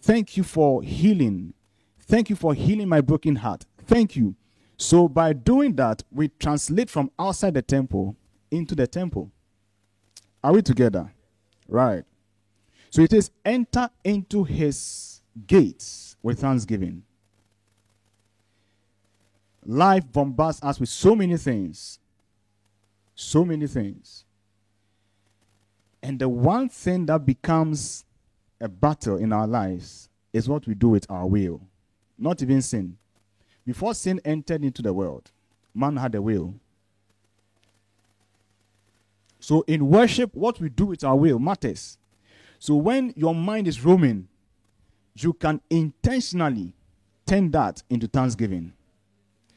Thank 0.01 0.35
you 0.37 0.43
for 0.43 0.81
healing. 0.81 1.53
Thank 1.99 2.29
you 2.29 2.35
for 2.35 2.53
healing 2.53 2.89
my 2.89 3.01
broken 3.01 3.35
heart. 3.35 3.65
Thank 3.85 4.15
you. 4.15 4.35
So, 4.77 5.07
by 5.07 5.33
doing 5.33 5.75
that, 5.75 6.03
we 6.11 6.29
translate 6.29 6.89
from 6.89 7.11
outside 7.19 7.53
the 7.53 7.61
temple 7.61 8.15
into 8.49 8.73
the 8.73 8.87
temple. 8.87 9.31
Are 10.43 10.53
we 10.53 10.61
together? 10.61 11.13
Right. 11.67 12.03
So 12.91 13.01
it 13.01 13.13
is 13.13 13.31
enter 13.45 13.89
into 14.03 14.43
his 14.43 15.21
gates 15.47 16.17
with 16.21 16.41
thanksgiving. 16.41 17.03
Life 19.65 20.11
bombards 20.11 20.59
us 20.61 20.79
with 20.79 20.89
so 20.89 21.15
many 21.15 21.37
things. 21.37 21.99
So 23.15 23.45
many 23.45 23.67
things. 23.67 24.25
And 26.03 26.19
the 26.19 26.27
one 26.27 26.67
thing 26.67 27.05
that 27.05 27.25
becomes 27.25 28.03
a 28.61 28.69
battle 28.69 29.17
in 29.17 29.33
our 29.33 29.47
lives 29.47 30.09
is 30.33 30.47
what 30.47 30.67
we 30.67 30.75
do 30.75 30.89
with 30.89 31.05
our 31.09 31.27
will, 31.27 31.61
not 32.17 32.41
even 32.41 32.61
sin. 32.61 32.97
Before 33.65 33.93
sin 33.93 34.21
entered 34.23 34.63
into 34.63 34.81
the 34.81 34.93
world, 34.93 35.31
man 35.73 35.97
had 35.97 36.15
a 36.15 36.21
will. 36.21 36.53
So 39.39 39.63
in 39.67 39.89
worship, 39.89 40.35
what 40.35 40.59
we 40.59 40.69
do 40.69 40.85
with 40.85 41.03
our 41.03 41.15
will 41.15 41.39
matters. 41.39 41.97
So 42.59 42.75
when 42.75 43.13
your 43.17 43.33
mind 43.33 43.67
is 43.67 43.83
roaming, 43.83 44.27
you 45.15 45.33
can 45.33 45.59
intentionally 45.69 46.73
turn 47.25 47.51
that 47.51 47.81
into 47.89 48.07
thanksgiving. 48.07 48.73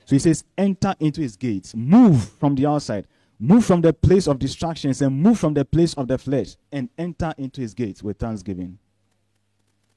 So 0.06 0.16
he 0.16 0.18
says, 0.18 0.44
enter 0.58 0.94
into 1.00 1.20
his 1.20 1.36
gates, 1.36 1.74
move 1.74 2.28
from 2.40 2.54
the 2.54 2.66
outside, 2.66 3.06
move 3.38 3.64
from 3.64 3.80
the 3.80 3.92
place 3.92 4.26
of 4.26 4.38
distractions, 4.38 5.00
and 5.02 5.22
move 5.22 5.38
from 5.38 5.54
the 5.54 5.64
place 5.64 5.94
of 5.94 6.08
the 6.08 6.18
flesh, 6.18 6.56
and 6.72 6.88
enter 6.98 7.32
into 7.38 7.60
his 7.60 7.74
gates 7.74 8.02
with 8.02 8.18
thanksgiving. 8.18 8.78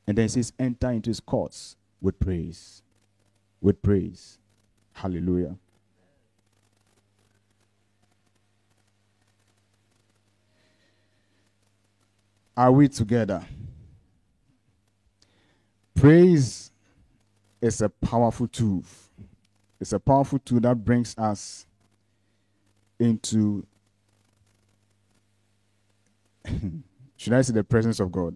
And 0.08 0.18
then 0.18 0.24
he 0.24 0.30
says, 0.30 0.54
enter 0.58 0.90
into 0.92 1.10
his 1.10 1.20
courts 1.20 1.76
with 2.02 2.20
praise. 2.20 2.82
With 3.62 3.82
praise. 3.82 4.40
Hallelujah. 4.94 5.58
Are 12.56 12.72
we 12.72 12.88
together? 12.88 13.46
Praise 15.94 16.72
is 17.62 17.82
a 17.82 17.90
powerful 17.90 18.48
tool 18.48 18.84
it's 19.80 19.94
a 19.94 20.00
powerful 20.00 20.40
tool 20.40 20.60
that 20.62 20.84
brings 20.84 21.16
us 21.18 21.66
into, 23.00 23.66
should 27.16 27.34
I 27.34 27.42
say, 27.42 27.54
the 27.54 27.64
presence 27.64 28.00
of 28.00 28.12
God. 28.12 28.36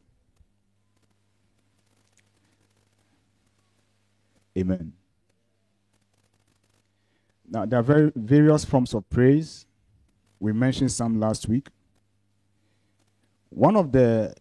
Amen. 4.57 4.93
Now, 7.49 7.65
there 7.65 7.79
are 7.79 7.83
very 7.83 8.11
various 8.15 8.63
forms 8.63 8.93
of 8.93 9.09
praise. 9.09 9.65
We 10.39 10.53
mentioned 10.53 10.91
some 10.91 11.19
last 11.19 11.47
week. 11.47 11.67
One 13.49 13.75
of 13.75 13.91
the 13.91 14.33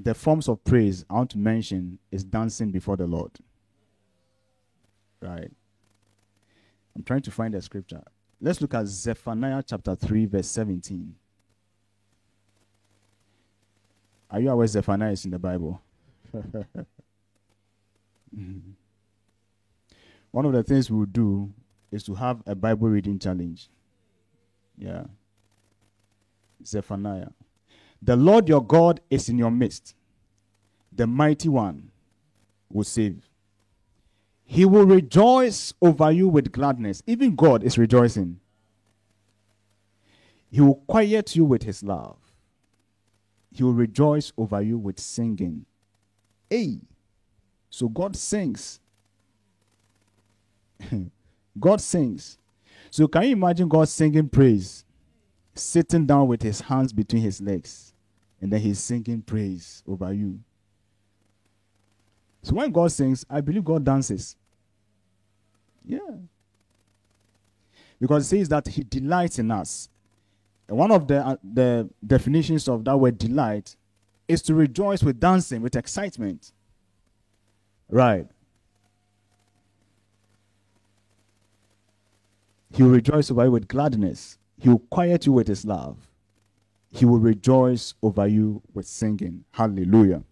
the 0.00 0.14
forms 0.14 0.48
of 0.48 0.62
praise 0.64 1.04
I 1.10 1.14
want 1.14 1.30
to 1.30 1.38
mention 1.38 1.98
is 2.12 2.22
dancing 2.22 2.70
before 2.70 2.96
the 2.96 3.06
Lord. 3.06 3.32
Right. 5.20 5.50
I'm 6.94 7.02
trying 7.02 7.22
to 7.22 7.30
find 7.30 7.54
a 7.54 7.62
scripture. 7.62 8.02
Let's 8.40 8.60
look 8.60 8.74
at 8.74 8.86
Zephaniah 8.86 9.62
chapter 9.66 9.96
3, 9.96 10.26
verse 10.26 10.46
17. 10.48 11.14
Are 14.30 14.40
you 14.40 14.50
aware 14.50 14.66
Zephaniah 14.66 15.12
is 15.12 15.24
in 15.24 15.32
the 15.32 15.38
Bible? 15.38 15.80
One 20.30 20.44
of 20.44 20.52
the 20.52 20.62
things 20.62 20.90
we'll 20.90 21.06
do 21.06 21.52
is 21.90 22.02
to 22.04 22.14
have 22.14 22.42
a 22.46 22.54
Bible 22.54 22.88
reading 22.88 23.18
challenge. 23.18 23.68
Yeah. 24.76 25.04
Zephaniah. 26.64 27.28
The 28.02 28.16
Lord 28.16 28.48
your 28.48 28.64
God 28.64 29.00
is 29.10 29.28
in 29.28 29.38
your 29.38 29.50
midst. 29.50 29.94
The 30.92 31.06
mighty 31.06 31.48
one 31.48 31.90
will 32.70 32.84
save. 32.84 33.28
He 34.44 34.64
will 34.64 34.86
rejoice 34.86 35.74
over 35.82 36.10
you 36.10 36.28
with 36.28 36.52
gladness. 36.52 37.02
Even 37.06 37.34
God 37.34 37.62
is 37.62 37.76
rejoicing. 37.76 38.40
He 40.50 40.60
will 40.60 40.76
quiet 40.86 41.36
you 41.36 41.44
with 41.44 41.64
his 41.64 41.82
love. 41.82 42.16
He 43.52 43.62
will 43.62 43.74
rejoice 43.74 44.32
over 44.38 44.62
you 44.62 44.78
with 44.78 44.98
singing. 44.98 45.66
Hey, 46.48 46.78
so 47.68 47.88
God 47.88 48.16
sings. 48.16 48.80
God 51.60 51.80
sings. 51.80 52.38
So 52.90 53.06
can 53.08 53.24
you 53.24 53.32
imagine 53.32 53.68
God 53.68 53.88
singing 53.88 54.28
praise? 54.28 54.84
Sitting 55.54 56.06
down 56.06 56.28
with 56.28 56.42
his 56.42 56.60
hands 56.60 56.92
between 56.92 57.22
his 57.22 57.40
legs, 57.40 57.92
and 58.40 58.52
then 58.52 58.60
he's 58.60 58.78
singing 58.78 59.22
praise 59.22 59.82
over 59.86 60.12
you. 60.12 60.38
So 62.42 62.54
when 62.54 62.70
God 62.70 62.92
sings, 62.92 63.24
I 63.28 63.40
believe 63.40 63.64
God 63.64 63.84
dances. 63.84 64.36
Yeah. 65.84 65.98
Because 68.00 68.24
it 68.24 68.38
says 68.38 68.48
that 68.50 68.68
He 68.68 68.84
delights 68.84 69.38
in 69.38 69.50
us. 69.50 69.88
And 70.68 70.76
one 70.76 70.90
of 70.90 71.08
the, 71.08 71.26
uh, 71.26 71.36
the 71.42 71.88
definitions 72.06 72.68
of 72.68 72.84
that 72.84 72.96
word 72.96 73.18
delight 73.18 73.74
is 74.28 74.42
to 74.42 74.54
rejoice 74.54 75.02
with 75.02 75.18
dancing, 75.18 75.62
with 75.62 75.74
excitement. 75.76 76.52
Right. 77.88 78.26
He 82.78 82.84
will 82.84 82.90
rejoice 82.90 83.28
over 83.28 83.44
you 83.44 83.50
with 83.50 83.66
gladness. 83.66 84.38
He 84.56 84.68
will 84.68 84.78
quiet 84.78 85.26
you 85.26 85.32
with 85.32 85.48
his 85.48 85.64
love. 85.64 85.96
He 86.92 87.04
will 87.04 87.18
rejoice 87.18 87.94
over 88.04 88.28
you 88.28 88.62
with 88.72 88.86
singing. 88.86 89.42
Hallelujah. 89.50 90.22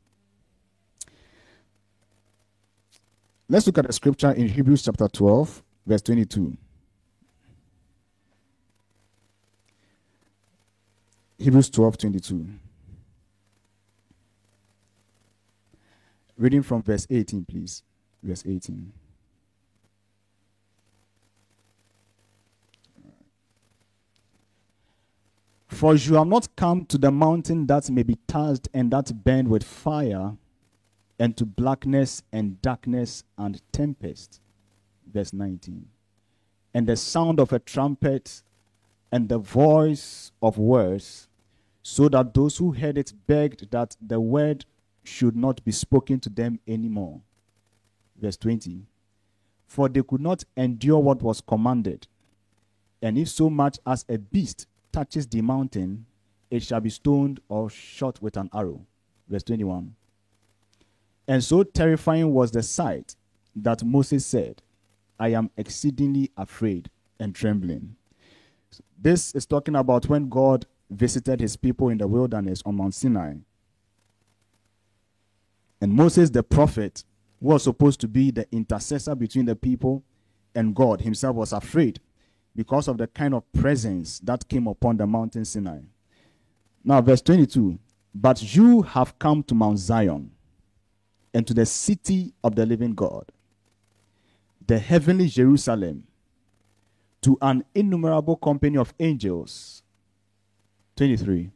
Let's 3.48 3.66
look 3.66 3.78
at 3.78 3.88
the 3.88 3.92
scripture 3.92 4.30
in 4.30 4.46
Hebrews 4.46 4.84
chapter 4.84 5.08
12, 5.08 5.64
verse 5.86 6.02
22. 6.02 6.56
Hebrews 11.38 11.70
12, 11.70 11.98
22. 11.98 12.46
Reading 16.38 16.62
from 16.62 16.80
verse 16.80 17.08
18, 17.10 17.44
please. 17.44 17.82
Verse 18.22 18.44
18. 18.46 18.92
For 25.76 25.94
you 25.94 26.14
have 26.14 26.26
not 26.26 26.56
come 26.56 26.86
to 26.86 26.96
the 26.96 27.10
mountain 27.10 27.66
that 27.66 27.90
may 27.90 28.02
be 28.02 28.16
touched 28.26 28.66
and 28.72 28.90
that 28.92 29.12
burned 29.24 29.48
with 29.48 29.62
fire 29.62 30.34
and 31.18 31.36
to 31.36 31.44
blackness 31.44 32.22
and 32.32 32.62
darkness 32.62 33.24
and 33.36 33.60
tempest. 33.72 34.40
Verse 35.12 35.34
19. 35.34 35.86
And 36.72 36.86
the 36.86 36.96
sound 36.96 37.38
of 37.38 37.52
a 37.52 37.58
trumpet 37.58 38.42
and 39.12 39.28
the 39.28 39.36
voice 39.36 40.32
of 40.40 40.56
words, 40.56 41.28
so 41.82 42.08
that 42.08 42.32
those 42.32 42.56
who 42.56 42.72
heard 42.72 42.96
it 42.96 43.12
begged 43.26 43.70
that 43.70 43.98
the 44.00 44.18
word 44.18 44.64
should 45.04 45.36
not 45.36 45.62
be 45.62 45.72
spoken 45.72 46.20
to 46.20 46.30
them 46.30 46.58
anymore. 46.66 47.20
Verse 48.18 48.38
20. 48.38 48.86
For 49.66 49.90
they 49.90 50.02
could 50.02 50.22
not 50.22 50.42
endure 50.56 51.00
what 51.00 51.20
was 51.20 51.42
commanded. 51.42 52.06
And 53.02 53.18
if 53.18 53.28
so 53.28 53.50
much 53.50 53.78
as 53.86 54.06
a 54.08 54.16
beast 54.16 54.66
touches 54.96 55.26
the 55.26 55.42
mountain, 55.42 56.06
it 56.50 56.62
shall 56.62 56.80
be 56.80 56.88
stoned 56.88 57.38
or 57.50 57.68
shot 57.68 58.22
with 58.22 58.34
an 58.38 58.48
arrow. 58.54 58.86
Verse 59.28 59.42
21. 59.42 59.94
And 61.28 61.44
so 61.44 61.64
terrifying 61.64 62.32
was 62.32 62.50
the 62.50 62.62
sight 62.62 63.14
that 63.56 63.84
Moses 63.84 64.24
said, 64.24 64.62
I 65.20 65.28
am 65.32 65.50
exceedingly 65.58 66.30
afraid 66.38 66.88
and 67.20 67.34
trembling. 67.34 67.96
This 68.98 69.34
is 69.34 69.44
talking 69.44 69.76
about 69.76 70.08
when 70.08 70.30
God 70.30 70.64
visited 70.88 71.40
his 71.40 71.58
people 71.58 71.90
in 71.90 71.98
the 71.98 72.08
wilderness 72.08 72.62
on 72.64 72.76
Mount 72.76 72.94
Sinai. 72.94 73.34
And 75.78 75.92
Moses, 75.92 76.30
the 76.30 76.42
prophet, 76.42 77.04
who 77.40 77.48
was 77.48 77.64
supposed 77.64 78.00
to 78.00 78.08
be 78.08 78.30
the 78.30 78.46
intercessor 78.50 79.14
between 79.14 79.44
the 79.44 79.56
people 79.56 80.04
and 80.54 80.74
God, 80.74 81.02
himself 81.02 81.36
was 81.36 81.52
afraid 81.52 82.00
because 82.56 82.88
of 82.88 82.98
the 82.98 83.06
kind 83.06 83.34
of 83.34 83.44
presence 83.52 84.18
that 84.20 84.48
came 84.48 84.66
upon 84.66 84.96
the 84.96 85.06
mountain 85.06 85.44
Sinai. 85.44 85.80
Now, 86.82 87.00
verse 87.00 87.22
22 87.22 87.78
But 88.14 88.54
you 88.54 88.82
have 88.82 89.18
come 89.18 89.42
to 89.44 89.54
Mount 89.54 89.78
Zion 89.78 90.30
and 91.32 91.46
to 91.46 91.54
the 91.54 91.66
city 91.66 92.32
of 92.42 92.56
the 92.56 92.66
living 92.66 92.94
God, 92.94 93.30
the 94.66 94.78
heavenly 94.78 95.28
Jerusalem, 95.28 96.04
to 97.22 97.36
an 97.42 97.64
innumerable 97.74 98.36
company 98.36 98.78
of 98.78 98.94
angels. 98.98 99.82
23 100.96 101.50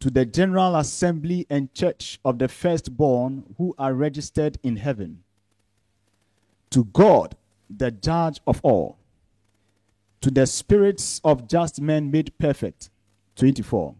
to 0.00 0.10
the 0.10 0.24
general 0.24 0.76
assembly 0.76 1.46
and 1.50 1.72
church 1.74 2.20
of 2.24 2.38
the 2.38 2.46
firstborn 2.46 3.42
who 3.58 3.74
are 3.78 3.94
registered 3.94 4.58
in 4.62 4.76
heaven, 4.76 5.22
to 6.70 6.84
God, 6.84 7.34
the 7.68 7.90
judge 7.90 8.40
of 8.46 8.60
all, 8.62 8.98
to 10.20 10.30
the 10.30 10.46
spirits 10.46 11.20
of 11.24 11.48
just 11.48 11.80
men 11.80 12.10
made 12.10 12.36
perfect. 12.38 12.90
24. 13.36 13.94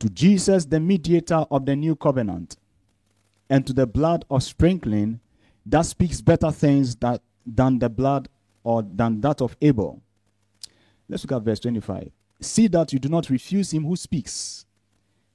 To 0.00 0.08
Jesus, 0.08 0.64
the 0.64 0.80
mediator 0.80 1.44
of 1.50 1.66
the 1.66 1.76
new 1.76 1.94
covenant, 1.94 2.56
and 3.50 3.66
to 3.66 3.72
the 3.72 3.86
blood 3.86 4.24
of 4.30 4.42
sprinkling 4.42 5.20
that 5.66 5.82
speaks 5.82 6.20
better 6.20 6.50
things 6.50 6.96
that, 6.96 7.20
than 7.44 7.78
the 7.78 7.88
blood 7.88 8.28
or 8.64 8.82
than 8.82 9.20
that 9.20 9.40
of 9.42 9.56
Abel. 9.60 10.00
Let's 11.08 11.24
look 11.24 11.32
at 11.32 11.44
verse 11.44 11.60
25. 11.60 12.10
See 12.40 12.68
that 12.68 12.92
you 12.92 12.98
do 12.98 13.08
not 13.08 13.28
refuse 13.28 13.72
him 13.72 13.84
who 13.84 13.96
speaks. 13.96 14.64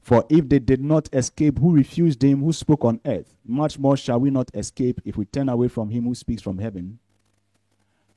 For 0.05 0.23
if 0.29 0.47
they 0.47 0.59
did 0.59 0.83
not 0.83 1.09
escape 1.13 1.57
who 1.57 1.73
refused 1.73 2.23
him 2.23 2.43
who 2.43 2.53
spoke 2.53 2.85
on 2.85 3.01
earth, 3.05 3.35
much 3.43 3.79
more 3.79 3.97
shall 3.97 4.19
we 4.19 4.29
not 4.29 4.51
escape 4.53 5.01
if 5.03 5.17
we 5.17 5.25
turn 5.25 5.49
away 5.49 5.67
from 5.67 5.89
him 5.89 6.03
who 6.03 6.13
speaks 6.13 6.43
from 6.43 6.59
heaven. 6.59 6.99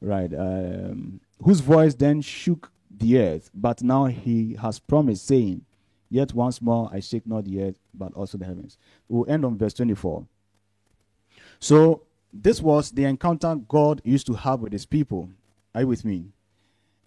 Right. 0.03 0.31
Um, 0.35 1.21
whose 1.43 1.61
voice 1.61 1.95
then 1.95 2.21
shook 2.21 2.71
the 2.95 3.19
earth, 3.19 3.51
but 3.55 3.83
now 3.83 4.05
he 4.05 4.59
has 4.61 4.79
promised, 4.79 5.27
saying, 5.27 5.65
Yet 6.11 6.35
once 6.35 6.61
more 6.61 6.91
I 6.93 7.01
shake 7.01 7.27
not 7.27 7.47
the 7.47 7.63
earth, 7.63 7.79
but 7.95 8.13
also 8.13 8.37
the 8.37 8.45
heavens. 8.45 8.77
We'll 9.09 9.25
end 9.27 9.47
on 9.47 9.57
verse 9.57 9.73
24. 9.73 10.27
So, 11.59 12.03
this 12.35 12.61
was 12.61 12.91
the 12.91 13.05
encounter 13.05 13.55
God 13.57 14.03
used 14.05 14.27
to 14.27 14.35
have 14.35 14.61
with 14.61 14.75
his 14.75 14.85
people. 14.85 15.31
Are 15.75 15.81
you 15.81 15.87
with 15.87 16.05
me? 16.05 16.27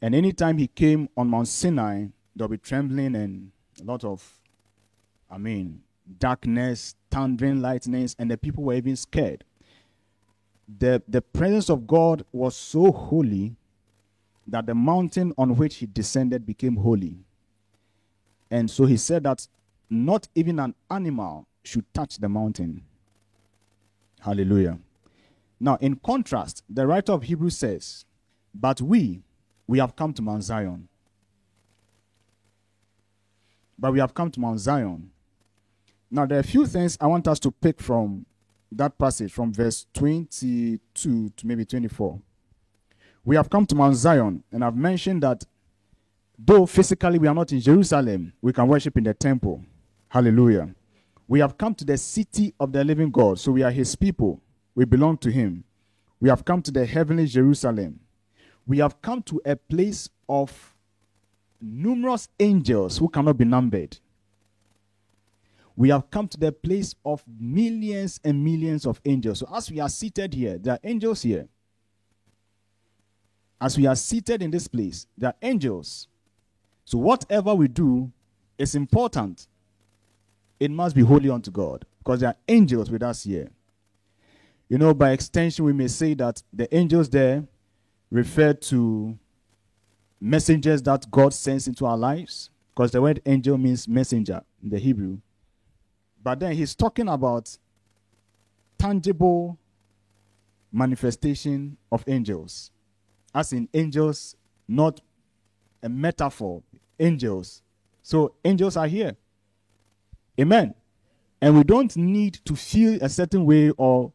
And 0.02 0.16
anytime 0.16 0.58
he 0.58 0.66
came 0.66 1.08
on 1.16 1.30
Mount 1.30 1.50
Sinai, 1.50 2.08
there'll 2.36 2.50
be 2.50 2.58
trembling 2.58 3.16
and 3.16 3.52
a 3.80 3.84
lot 3.84 4.04
of, 4.04 4.41
I 5.32 5.38
mean, 5.38 5.82
darkness, 6.20 6.96
thundering 7.10 7.62
lightnings, 7.62 8.16
and 8.20 8.30
the 8.30 8.38
people 8.38 8.64
were 8.64 8.74
even 8.74 8.96
scared. 8.98 9.46
The, 10.80 11.02
the 11.08 11.22
presence 11.22 11.70
of 11.70 11.88
God 11.88 12.26
was 12.32 12.56
so 12.56 12.92
holy 12.92 13.56
that 14.48 14.66
the 14.66 14.76
mountain 14.76 15.34
on 15.38 15.56
which 15.56 15.78
he 15.78 15.86
descended 15.86 16.46
became 16.46 16.76
holy. 16.76 17.16
And 18.50 18.70
so 18.70 18.86
he 18.86 18.98
said 18.98 19.24
that 19.24 19.48
not 19.90 20.28
even 20.36 20.60
an 20.60 20.76
animal 20.90 21.48
should 21.64 21.92
touch 21.94 22.18
the 22.18 22.28
mountain. 22.28 22.84
Hallelujah. 24.20 24.80
Now, 25.60 25.78
in 25.78 25.96
contrast, 25.96 26.64
the 26.70 26.86
writer 26.88 27.14
of 27.14 27.24
Hebrews 27.24 27.58
says, 27.58 28.06
But 28.54 28.82
we, 28.82 29.22
we 29.68 29.80
have 29.80 29.96
come 29.96 30.14
to 30.14 30.22
Mount 30.22 30.44
Zion. 30.44 30.88
But 33.78 33.94
we 33.94 34.00
have 34.00 34.14
come 34.14 34.32
to 34.32 34.40
Mount 34.40 34.60
Zion. 34.60 35.12
Now, 36.12 36.26
there 36.26 36.38
are 36.38 36.42
a 36.42 36.44
few 36.44 36.66
things 36.66 36.98
I 37.00 37.08
want 37.08 37.28
us 37.28 37.40
to 37.40 37.52
pick 37.52 37.80
from 37.82 38.26
that 38.72 38.98
passage, 38.98 39.32
from 39.32 39.54
verse 39.54 39.88
22 39.94 41.30
to 41.30 41.48
maybe 41.48 41.66
24. 41.66 42.20
We 43.24 43.36
have 43.36 43.50
come 43.50 43.66
to 43.68 43.76
Mount 43.76 43.96
Zion, 43.96 44.44
and 44.52 44.64
I've 44.64 44.76
mentioned 44.76 45.24
that 45.24 45.46
though 46.38 46.66
physically 46.66 47.20
we 47.20 47.28
are 47.28 47.36
not 47.36 47.52
in 47.52 47.62
Jerusalem, 47.62 48.34
we 48.42 48.52
can 48.52 48.68
worship 48.68 48.98
in 48.98 49.06
the 49.06 49.14
temple. 49.14 49.64
Hallelujah. 50.10 50.74
We 51.28 51.40
have 51.40 51.58
come 51.58 51.74
to 51.76 51.86
the 51.86 51.98
city 51.98 52.54
of 52.60 52.74
the 52.74 52.84
living 52.84 53.10
God, 53.10 53.40
so 53.40 53.52
we 53.52 53.64
are 53.64 53.72
his 53.72 53.96
people. 53.96 54.42
We 54.76 54.86
belong 54.86 55.18
to 55.20 55.32
him. 55.32 55.64
We 56.20 56.30
have 56.30 56.44
come 56.44 56.62
to 56.64 56.72
the 56.72 56.86
heavenly 56.86 57.26
Jerusalem 57.26 58.02
we 58.68 58.78
have 58.78 59.02
come 59.02 59.22
to 59.24 59.42
a 59.46 59.56
place 59.56 60.10
of 60.30 60.76
numerous 61.60 62.28
angels 62.40 62.98
who 62.98 63.10
cannot 63.10 63.38
be 63.38 63.46
numbered. 63.46 63.98
We 65.82 65.90
have 65.90 66.12
come 66.12 66.28
to 66.28 66.38
the 66.38 66.52
place 66.52 66.94
of 67.04 67.24
millions 67.40 68.20
and 68.24 68.46
millions 68.46 68.86
of 68.86 69.02
angels. 69.04 69.40
So, 69.40 69.50
as 69.52 69.72
we 69.72 69.80
are 69.80 69.90
seated 69.90 70.32
here, 70.32 70.60
there 70.60 70.76
are 70.76 70.80
angels 70.84 71.24
here. 71.24 71.48
As 73.60 73.76
we 73.80 73.88
are 73.88 73.96
seated 73.96 74.44
in 74.44 74.52
this 74.52 74.68
place, 74.68 75.08
there 75.18 75.30
are 75.30 75.36
angels. 75.42 76.08
So, 76.86 77.00
whatever 77.00 77.56
we 77.56 77.68
do 77.68 78.12
is 78.60 78.76
important. 78.76 79.48
It 80.60 80.70
must 80.70 80.96
be 80.96 81.02
holy 81.02 81.32
unto 81.32 81.50
God 81.50 81.84
because 81.98 82.20
there 82.20 82.30
are 82.30 82.38
angels 82.48 82.92
with 82.92 83.02
us 83.02 83.24
here. 83.24 83.50
You 84.70 84.78
know, 84.78 84.94
by 84.94 85.14
extension, 85.14 85.66
we 85.66 85.74
may 85.74 85.88
say 85.88 86.14
that 86.14 86.44
the 86.54 86.72
angels 86.76 87.10
there 87.10 87.44
refer 88.12 88.54
to 88.54 89.18
messengers 90.20 90.84
that 90.84 91.10
God 91.10 91.34
sends 91.34 91.68
into 91.68 91.88
our 91.88 91.98
lives, 91.98 92.52
because 92.70 92.92
the 92.92 93.02
word 93.02 93.20
angel 93.26 93.58
means 93.58 93.88
messenger 93.88 94.44
in 94.62 94.70
the 94.70 94.78
Hebrew. 94.78 95.18
But 96.24 96.40
then 96.40 96.54
he's 96.54 96.76
talking 96.76 97.08
about 97.08 97.58
tangible 98.78 99.58
manifestation 100.72 101.78
of 101.92 102.04
angels, 102.08 102.72
as 103.34 103.54
in 103.54 103.68
angels, 103.74 104.36
not 104.68 105.02
a 105.84 105.90
metaphor, 105.90 106.62
angels. 107.00 107.62
So 108.04 108.36
angels 108.44 108.78
are 108.78 108.88
here. 108.88 109.16
Amen. 110.40 110.74
And 111.42 111.58
we 111.58 111.64
don't 111.64 111.96
need 111.98 112.36
to 112.46 112.56
feel 112.56 113.04
a 113.04 113.10
certain 113.10 113.46
way 113.46 113.72
or 113.72 114.14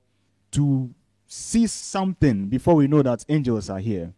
to 0.52 0.94
see 1.26 1.66
something 1.66 2.46
before 2.46 2.76
we 2.76 2.86
know 2.86 3.02
that 3.02 3.24
angels 3.28 3.68
are 3.68 3.80
here. 3.80 4.12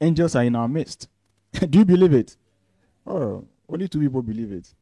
Angels 0.00 0.36
are 0.36 0.44
in 0.44 0.54
our 0.54 0.68
midst. 0.68 1.08
Do 1.52 1.78
you 1.78 1.84
believe 1.84 2.12
it? 2.12 2.36
Oh, 3.06 3.44
only 3.68 3.88
two 3.88 4.00
people 4.00 4.20
believe 4.22 4.52
it. 4.52 4.74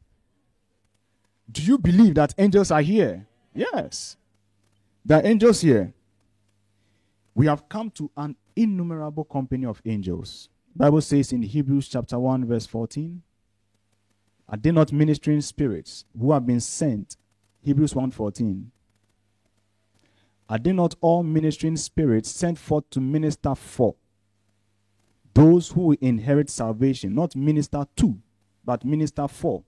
Do 1.51 1.61
you 1.61 1.77
believe 1.77 2.15
that 2.15 2.33
angels 2.37 2.71
are 2.71 2.81
here? 2.81 3.27
Yes. 3.53 4.17
There 5.03 5.19
are 5.19 5.25
angels 5.25 5.61
here. 5.61 5.93
We 7.33 7.45
have 7.47 7.67
come 7.69 7.89
to 7.91 8.09
an 8.17 8.35
innumerable 8.55 9.25
company 9.25 9.65
of 9.65 9.81
angels. 9.85 10.49
Bible 10.75 11.01
says 11.01 11.31
in 11.31 11.43
Hebrews 11.43 11.87
chapter 11.87 12.17
1 12.17 12.45
verse 12.45 12.65
14, 12.65 13.21
are 14.47 14.57
they 14.57 14.71
not 14.71 14.91
ministering 14.91 15.41
spirits 15.41 16.05
who 16.19 16.31
have 16.31 16.45
been 16.45 16.59
sent? 16.59 17.17
Hebrews 17.63 17.93
1:14 17.93 18.71
are 20.47 20.59
they 20.59 20.73
not 20.73 20.95
all 21.01 21.23
ministering 21.23 21.75
spirits 21.75 22.29
sent 22.29 22.57
forth 22.57 22.89
to 22.91 23.01
minister 23.01 23.55
for 23.55 23.95
those 25.33 25.69
who 25.69 25.97
inherit 25.99 26.49
salvation? 26.49 27.15
Not 27.15 27.35
minister 27.35 27.85
to, 27.97 28.17
but 28.63 28.85
minister 28.85 29.27
for. 29.27 29.63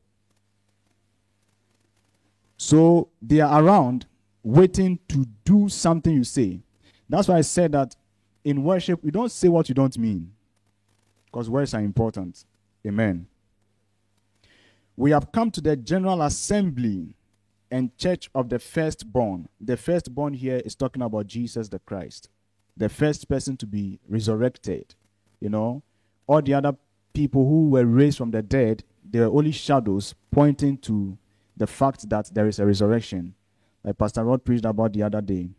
So 2.67 3.07
they 3.21 3.39
are 3.39 3.63
around 3.63 4.07
waiting 4.43 4.99
to 5.07 5.25
do 5.45 5.69
something 5.69 6.13
you 6.13 6.25
say. 6.25 6.59
That's 7.07 7.29
why 7.29 7.37
I 7.37 7.41
said 7.41 7.71
that 7.71 7.95
in 8.43 8.61
worship, 8.61 8.99
you 9.05 9.11
don't 9.11 9.31
say 9.31 9.47
what 9.47 9.69
you 9.69 9.75
don't 9.75 9.97
mean. 9.97 10.33
Because 11.27 11.49
words 11.49 11.73
are 11.73 11.79
important. 11.79 12.43
Amen. 12.85 13.25
We 14.97 15.11
have 15.11 15.31
come 15.31 15.49
to 15.51 15.61
the 15.61 15.77
general 15.77 16.21
assembly 16.21 17.15
and 17.71 17.97
church 17.97 18.29
of 18.35 18.49
the 18.49 18.59
firstborn. 18.59 19.47
The 19.61 19.77
firstborn 19.77 20.33
here 20.33 20.61
is 20.65 20.75
talking 20.75 21.03
about 21.03 21.27
Jesus 21.27 21.69
the 21.69 21.79
Christ, 21.79 22.27
the 22.75 22.89
first 22.89 23.29
person 23.29 23.55
to 23.55 23.65
be 23.65 24.01
resurrected. 24.09 24.93
You 25.39 25.51
know, 25.51 25.83
all 26.27 26.41
the 26.41 26.55
other 26.55 26.75
people 27.13 27.47
who 27.47 27.69
were 27.69 27.85
raised 27.85 28.17
from 28.17 28.31
the 28.31 28.41
dead, 28.41 28.83
they 29.09 29.21
were 29.21 29.37
only 29.37 29.53
shadows 29.53 30.15
pointing 30.31 30.79
to 30.79 31.17
the 31.57 31.67
fact 31.67 32.09
that 32.09 32.33
there 32.33 32.47
is 32.47 32.59
a 32.59 32.65
resurrection, 32.65 33.33
like 33.83 33.97
Pastor 33.97 34.23
Rod 34.23 34.43
preached 34.43 34.65
about 34.65 34.93
the 34.93 35.03
other 35.03 35.21
day. 35.21 35.49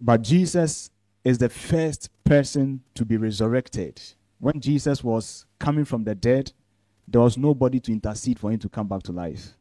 But 0.00 0.22
Jesus 0.22 0.90
is 1.24 1.38
the 1.38 1.48
first 1.48 2.10
person 2.24 2.82
to 2.94 3.04
be 3.04 3.16
resurrected. 3.16 4.00
When 4.38 4.60
Jesus 4.60 5.02
was 5.02 5.44
coming 5.58 5.84
from 5.84 6.04
the 6.04 6.14
dead, 6.14 6.52
there 7.06 7.20
was 7.20 7.36
nobody 7.36 7.80
to 7.80 7.92
intercede 7.92 8.38
for 8.38 8.52
him 8.52 8.58
to 8.60 8.68
come 8.68 8.86
back 8.86 9.02
to 9.04 9.12
life 9.12 9.54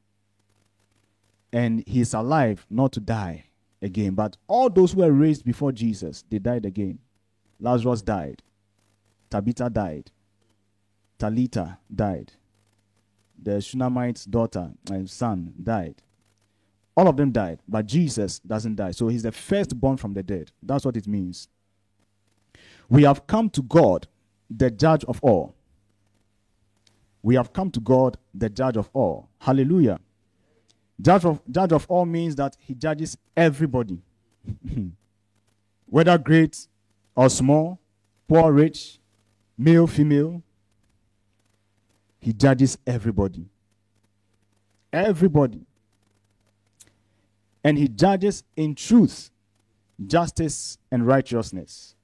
and 1.53 1.84
he's 1.88 2.13
alive 2.13 2.65
not 2.69 2.91
to 2.93 2.99
die 2.99 3.45
again. 3.82 4.13
But 4.13 4.38
all 4.47 4.69
those 4.69 4.93
who 4.93 5.01
were 5.01 5.12
raised 5.12 5.45
before 5.45 5.71
Jesus, 5.71 6.23
they 6.30 6.39
died 6.39 6.65
again. 6.65 6.99
Lazarus 7.60 8.01
died. 8.01 8.41
Tabitha 9.30 9.69
died. 9.69 10.12
Talita 11.19 11.77
died. 11.93 12.34
The 13.41 13.62
Shunammite's 13.62 14.26
daughter 14.26 14.71
and 14.89 15.10
son 15.10 15.54
died. 15.62 16.02
All 16.95 17.08
of 17.08 17.15
them 17.15 17.32
died, 17.32 17.60
but 17.67 17.86
Jesus 17.86 18.39
doesn't 18.39 18.76
die. 18.76 18.91
So 18.91 19.08
he's 19.08 19.23
the 19.23 19.32
firstborn 19.32 19.97
from 19.97 20.13
the 20.13 20.23
dead. 20.23 20.52
That's 20.63 20.84
what 20.84 20.97
it 20.97 21.08
means. 21.08 21.47
We 22.89 23.04
have 23.04 23.28
come 23.28 23.50
to 23.52 23.62
God, 23.62 24.08
the 24.50 24.71
judge 24.71 25.04
of 25.04 25.19
all. 25.21 25.54
We 27.21 27.36
have 27.36 27.54
come 27.54 27.69
to 27.71 27.80
God, 27.80 28.17
the 28.34 28.50
judge 28.50 28.78
of 28.78 28.89
all. 28.93 29.30
Hallelujah. 29.39 30.00
Judge 31.00 31.26
of, 31.26 31.41
judge 31.52 31.71
of 31.71 31.86
all 31.88 32.06
means 32.06 32.36
that 32.38 32.58
he 32.60 32.73
judges 32.73 33.17
everybody, 33.36 34.02
whether 35.86 36.17
great 36.17 36.67
or 37.15 37.30
small, 37.30 37.80
poor, 38.28 38.52
rich, 38.52 39.00
male, 39.58 39.86
female. 39.86 40.41
He 42.28 42.34
judges 42.34 42.78
everybody. 42.86 43.46
Everybody. 44.92 45.62
And 47.63 47.78
he 47.78 47.88
judges 47.88 48.44
in 48.58 48.76
truth, 48.76 49.32
justice, 50.06 50.78
and 50.92 51.08
righteousness. 51.08 51.96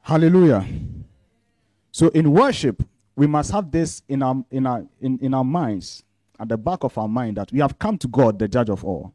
Hallelujah. 0.00 0.66
So 1.90 2.08
in 2.08 2.32
worship, 2.32 2.82
we 3.16 3.26
must 3.26 3.50
have 3.50 3.70
this 3.70 4.02
in 4.08 4.22
our 4.22 4.42
in 4.50 4.66
our 4.66 4.86
in, 5.02 5.18
in 5.18 5.34
our 5.34 5.44
minds, 5.44 6.04
at 6.40 6.48
the 6.48 6.56
back 6.56 6.84
of 6.84 6.96
our 6.96 7.06
mind, 7.06 7.36
that 7.36 7.52
we 7.52 7.58
have 7.58 7.78
come 7.78 7.98
to 7.98 8.08
God, 8.08 8.38
the 8.38 8.48
judge 8.48 8.70
of 8.70 8.82
all. 8.82 9.12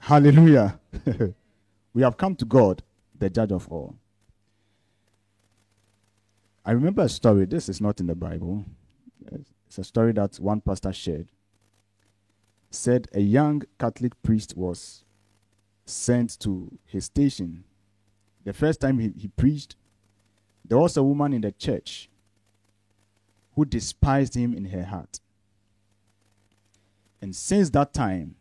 Hallelujah. 0.00 0.80
we 1.92 2.00
have 2.00 2.16
come 2.16 2.34
to 2.36 2.46
God, 2.46 2.82
the 3.18 3.28
judge 3.28 3.52
of 3.52 3.68
all. 3.68 3.96
I 6.68 6.72
remember 6.72 7.00
a 7.00 7.08
story. 7.08 7.46
This 7.46 7.70
is 7.70 7.80
not 7.80 7.98
in 7.98 8.08
the 8.08 8.14
Bible. 8.14 8.62
It's 9.66 9.78
a 9.78 9.84
story 9.84 10.12
that 10.12 10.36
one 10.36 10.60
pastor 10.60 10.92
shared. 10.92 11.28
Said 12.70 13.08
a 13.14 13.20
young 13.20 13.62
Catholic 13.80 14.22
priest 14.22 14.54
was 14.54 15.02
sent 15.86 16.38
to 16.40 16.70
his 16.84 17.06
station. 17.06 17.64
The 18.44 18.52
first 18.52 18.82
time 18.82 18.98
he, 18.98 19.14
he 19.16 19.28
preached, 19.28 19.76
there 20.62 20.76
was 20.76 20.98
a 20.98 21.02
woman 21.02 21.32
in 21.32 21.40
the 21.40 21.52
church 21.52 22.10
who 23.54 23.64
despised 23.64 24.34
him 24.34 24.52
in 24.52 24.66
her 24.66 24.84
heart. 24.84 25.20
And 27.22 27.34
since 27.34 27.70
that 27.70 27.94
time, 27.94 28.34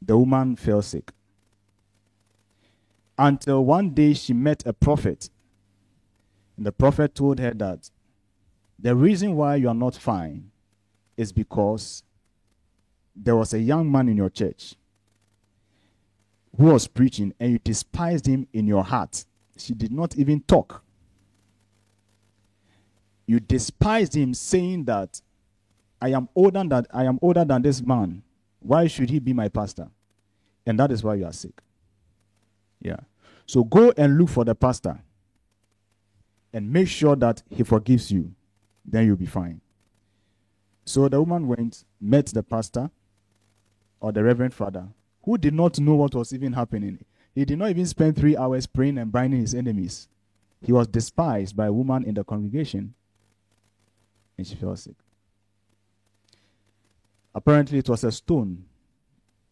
the 0.00 0.16
woman 0.16 0.54
fell 0.54 0.80
sick. 0.80 1.10
Until 3.18 3.64
one 3.64 3.90
day 3.90 4.14
she 4.14 4.32
met 4.32 4.62
a 4.64 4.72
prophet. 4.72 5.28
And 6.56 6.66
the 6.66 6.72
prophet 6.72 7.14
told 7.14 7.38
her 7.40 7.52
that 7.54 7.90
the 8.78 8.94
reason 8.94 9.34
why 9.34 9.56
you 9.56 9.68
are 9.68 9.74
not 9.74 9.94
fine 9.94 10.50
is 11.16 11.32
because 11.32 12.02
there 13.16 13.36
was 13.36 13.54
a 13.54 13.60
young 13.60 13.90
man 13.90 14.08
in 14.08 14.16
your 14.16 14.30
church 14.30 14.74
who 16.56 16.66
was 16.66 16.86
preaching 16.86 17.32
and 17.38 17.52
you 17.52 17.58
despised 17.58 18.26
him 18.26 18.46
in 18.52 18.66
your 18.66 18.84
heart. 18.84 19.24
She 19.56 19.74
did 19.74 19.92
not 19.92 20.16
even 20.16 20.40
talk. 20.40 20.82
You 23.26 23.40
despised 23.40 24.14
him, 24.14 24.34
saying 24.34 24.84
that 24.84 25.20
I 26.00 26.10
am 26.10 26.28
older 26.34 26.62
than 26.64 26.86
I 26.92 27.04
am 27.04 27.18
older 27.22 27.44
than 27.44 27.62
this 27.62 27.80
man. 27.80 28.22
Why 28.60 28.86
should 28.86 29.10
he 29.10 29.18
be 29.18 29.32
my 29.32 29.48
pastor? 29.48 29.88
And 30.66 30.78
that 30.78 30.90
is 30.90 31.02
why 31.02 31.14
you 31.14 31.24
are 31.24 31.32
sick. 31.32 31.62
Yeah. 32.80 33.00
So 33.46 33.64
go 33.64 33.92
and 33.96 34.18
look 34.18 34.28
for 34.28 34.44
the 34.44 34.54
pastor 34.54 35.00
and 36.54 36.72
make 36.72 36.88
sure 36.88 37.16
that 37.16 37.42
he 37.50 37.64
forgives 37.64 38.10
you. 38.10 38.32
Then 38.86 39.06
you'll 39.06 39.16
be 39.16 39.26
fine. 39.26 39.60
So 40.86 41.08
the 41.08 41.20
woman 41.20 41.48
went, 41.48 41.84
met 42.00 42.26
the 42.26 42.42
pastor 42.42 42.90
or 44.00 44.12
the 44.12 44.22
reverend 44.22 44.54
father, 44.54 44.86
who 45.24 45.36
did 45.36 45.52
not 45.52 45.80
know 45.80 45.96
what 45.96 46.14
was 46.14 46.32
even 46.32 46.52
happening. 46.52 47.04
He 47.34 47.44
did 47.44 47.58
not 47.58 47.70
even 47.70 47.86
spend 47.86 48.16
three 48.16 48.36
hours 48.36 48.66
praying 48.66 48.98
and 48.98 49.10
binding 49.10 49.40
his 49.40 49.54
enemies. 49.54 50.08
He 50.62 50.72
was 50.72 50.86
despised 50.86 51.56
by 51.56 51.66
a 51.66 51.72
woman 51.72 52.04
in 52.04 52.14
the 52.14 52.22
congregation 52.22 52.94
and 54.38 54.46
she 54.46 54.54
fell 54.54 54.76
sick. 54.76 54.96
Apparently, 57.34 57.78
it 57.78 57.88
was 57.88 58.04
a 58.04 58.12
stone 58.12 58.64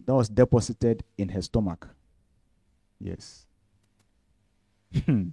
that 0.04 0.14
was 0.14 0.28
deposited 0.28 1.02
in 1.18 1.30
her 1.30 1.42
stomach. 1.42 1.88
Yes. 3.00 3.46
Hmm. 5.06 5.30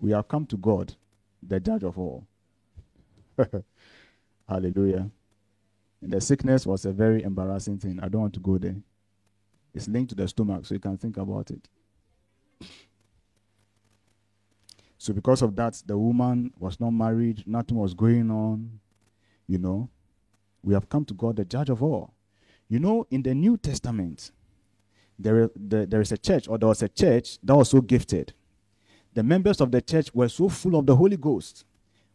We 0.00 0.10
have 0.12 0.28
come 0.28 0.46
to 0.46 0.56
God, 0.56 0.94
the 1.42 1.60
judge 1.60 1.82
of 1.82 1.98
all. 1.98 2.26
Hallelujah. 4.48 5.10
And 6.02 6.12
the 6.12 6.20
sickness 6.20 6.66
was 6.66 6.84
a 6.84 6.92
very 6.92 7.22
embarrassing 7.22 7.78
thing. 7.78 7.98
I 8.02 8.08
don't 8.08 8.20
want 8.22 8.34
to 8.34 8.40
go 8.40 8.58
there. 8.58 8.76
It's 9.72 9.88
linked 9.88 10.10
to 10.10 10.14
the 10.14 10.28
stomach, 10.28 10.66
so 10.66 10.74
you 10.74 10.80
can 10.80 10.96
think 10.98 11.16
about 11.16 11.50
it. 11.50 11.68
So, 14.96 15.12
because 15.12 15.42
of 15.42 15.54
that, 15.56 15.82
the 15.84 15.98
woman 15.98 16.50
was 16.58 16.80
not 16.80 16.92
married, 16.92 17.42
nothing 17.46 17.76
was 17.76 17.92
going 17.92 18.30
on. 18.30 18.80
You 19.46 19.58
know, 19.58 19.90
we 20.62 20.72
have 20.72 20.88
come 20.88 21.04
to 21.04 21.12
God, 21.12 21.36
the 21.36 21.44
judge 21.44 21.68
of 21.68 21.82
all. 21.82 22.14
You 22.70 22.78
know, 22.78 23.06
in 23.10 23.22
the 23.22 23.34
New 23.34 23.58
Testament, 23.58 24.30
there, 25.18 25.50
the, 25.54 25.84
there 25.84 26.00
is 26.00 26.10
a 26.10 26.16
church, 26.16 26.48
or 26.48 26.56
there 26.56 26.68
was 26.68 26.82
a 26.82 26.88
church 26.88 27.38
that 27.42 27.54
was 27.54 27.68
so 27.68 27.82
gifted. 27.82 28.32
The 29.14 29.22
members 29.22 29.60
of 29.60 29.70
the 29.70 29.80
church 29.80 30.12
were 30.12 30.28
so 30.28 30.48
full 30.48 30.76
of 30.76 30.86
the 30.86 30.96
Holy 30.96 31.16
Ghost. 31.16 31.64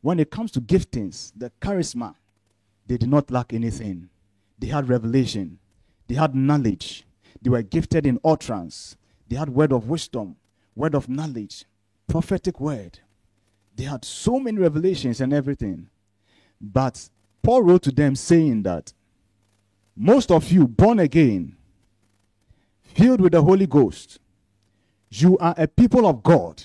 When 0.01 0.19
it 0.19 0.29
comes 0.29 0.51
to 0.51 0.61
giftings, 0.61 1.31
the 1.35 1.51
charisma, 1.61 2.15
they 2.87 2.97
did 2.97 3.09
not 3.09 3.31
lack 3.31 3.53
anything. 3.53 4.09
They 4.57 4.67
had 4.67 4.89
revelation, 4.89 5.59
they 6.07 6.15
had 6.15 6.35
knowledge, 6.35 7.05
they 7.41 7.49
were 7.49 7.61
gifted 7.61 8.05
in 8.05 8.19
utterance, 8.23 8.97
they 9.27 9.37
had 9.37 9.49
word 9.49 9.71
of 9.71 9.87
wisdom, 9.87 10.35
word 10.75 10.95
of 10.95 11.07
knowledge, 11.07 11.65
prophetic 12.07 12.59
word. 12.59 12.99
They 13.75 13.85
had 13.85 14.03
so 14.03 14.39
many 14.39 14.57
revelations 14.57 15.21
and 15.21 15.31
everything. 15.31 15.87
But 16.59 17.09
Paul 17.41 17.63
wrote 17.63 17.83
to 17.83 17.91
them 17.91 18.15
saying 18.15 18.63
that 18.63 18.91
most 19.95 20.31
of 20.31 20.51
you 20.51 20.67
born 20.67 20.99
again, 20.99 21.55
filled 22.81 23.21
with 23.21 23.31
the 23.31 23.41
Holy 23.41 23.67
Ghost, 23.67 24.19
you 25.09 25.37
are 25.37 25.55
a 25.57 25.67
people 25.67 26.05
of 26.05 26.23
God, 26.23 26.61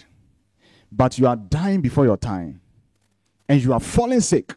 but 0.96 1.18
you 1.18 1.26
are 1.26 1.37
dying 1.37 1.80
before 1.80 2.04
your 2.04 2.16
time. 2.16 2.61
And 3.48 3.62
you 3.62 3.72
are 3.72 3.80
falling 3.80 4.20
sick 4.20 4.54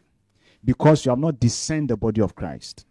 because 0.64 1.04
you 1.04 1.10
have 1.10 1.18
not 1.18 1.40
discerned 1.40 1.90
the 1.90 1.96
body 1.96 2.20
of 2.20 2.34
Christ. 2.34 2.86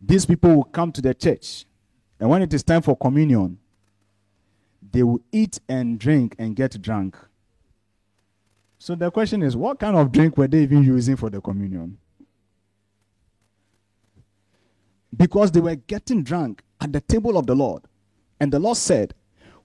These 0.00 0.26
people 0.26 0.56
will 0.56 0.64
come 0.64 0.90
to 0.92 1.00
the 1.00 1.14
church, 1.14 1.64
and 2.18 2.28
when 2.28 2.42
it 2.42 2.52
is 2.52 2.64
time 2.64 2.82
for 2.82 2.96
communion, 2.96 3.58
they 4.90 5.02
will 5.04 5.20
eat 5.30 5.60
and 5.68 5.98
drink 5.98 6.34
and 6.38 6.56
get 6.56 6.80
drunk. 6.82 7.16
So 8.78 8.96
the 8.96 9.10
question 9.12 9.42
is, 9.42 9.56
what 9.56 9.78
kind 9.78 9.96
of 9.96 10.10
drink 10.10 10.36
were 10.36 10.48
they 10.48 10.64
even 10.64 10.82
using 10.82 11.16
for 11.16 11.30
the 11.30 11.40
communion? 11.40 11.98
Because 15.16 15.52
they 15.52 15.60
were 15.60 15.76
getting 15.76 16.24
drunk 16.24 16.62
at 16.80 16.92
the 16.92 17.00
table 17.00 17.36
of 17.36 17.46
the 17.46 17.54
Lord. 17.54 17.84
And 18.40 18.52
the 18.52 18.58
Lord 18.58 18.76
said, 18.76 19.14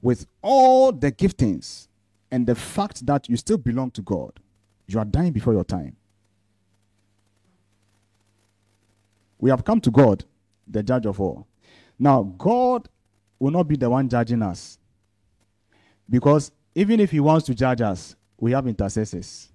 with 0.01 0.27
all 0.43 0.91
the 0.91 1.11
giftings 1.11 1.86
and 2.31 2.45
the 2.45 2.55
fact 2.55 3.05
that 3.05 3.29
you 3.29 3.37
still 3.37 3.57
belong 3.57 3.91
to 3.91 4.01
God, 4.01 4.39
you 4.87 4.99
are 4.99 5.05
dying 5.05 5.31
before 5.31 5.53
your 5.53 5.63
time. 5.63 5.95
We 9.39 9.49
have 9.49 9.63
come 9.63 9.79
to 9.81 9.91
God, 9.91 10.25
the 10.67 10.83
judge 10.83 11.05
of 11.05 11.21
all. 11.21 11.47
Now, 11.99 12.23
God 12.23 12.89
will 13.39 13.51
not 13.51 13.67
be 13.67 13.75
the 13.75 13.89
one 13.89 14.09
judging 14.09 14.41
us. 14.41 14.77
Because 16.09 16.51
even 16.75 16.99
if 16.99 17.11
he 17.11 17.19
wants 17.19 17.45
to 17.47 17.55
judge 17.55 17.81
us, 17.81 18.15
we 18.39 18.51
have 18.51 18.67
intercessors. 18.67 19.49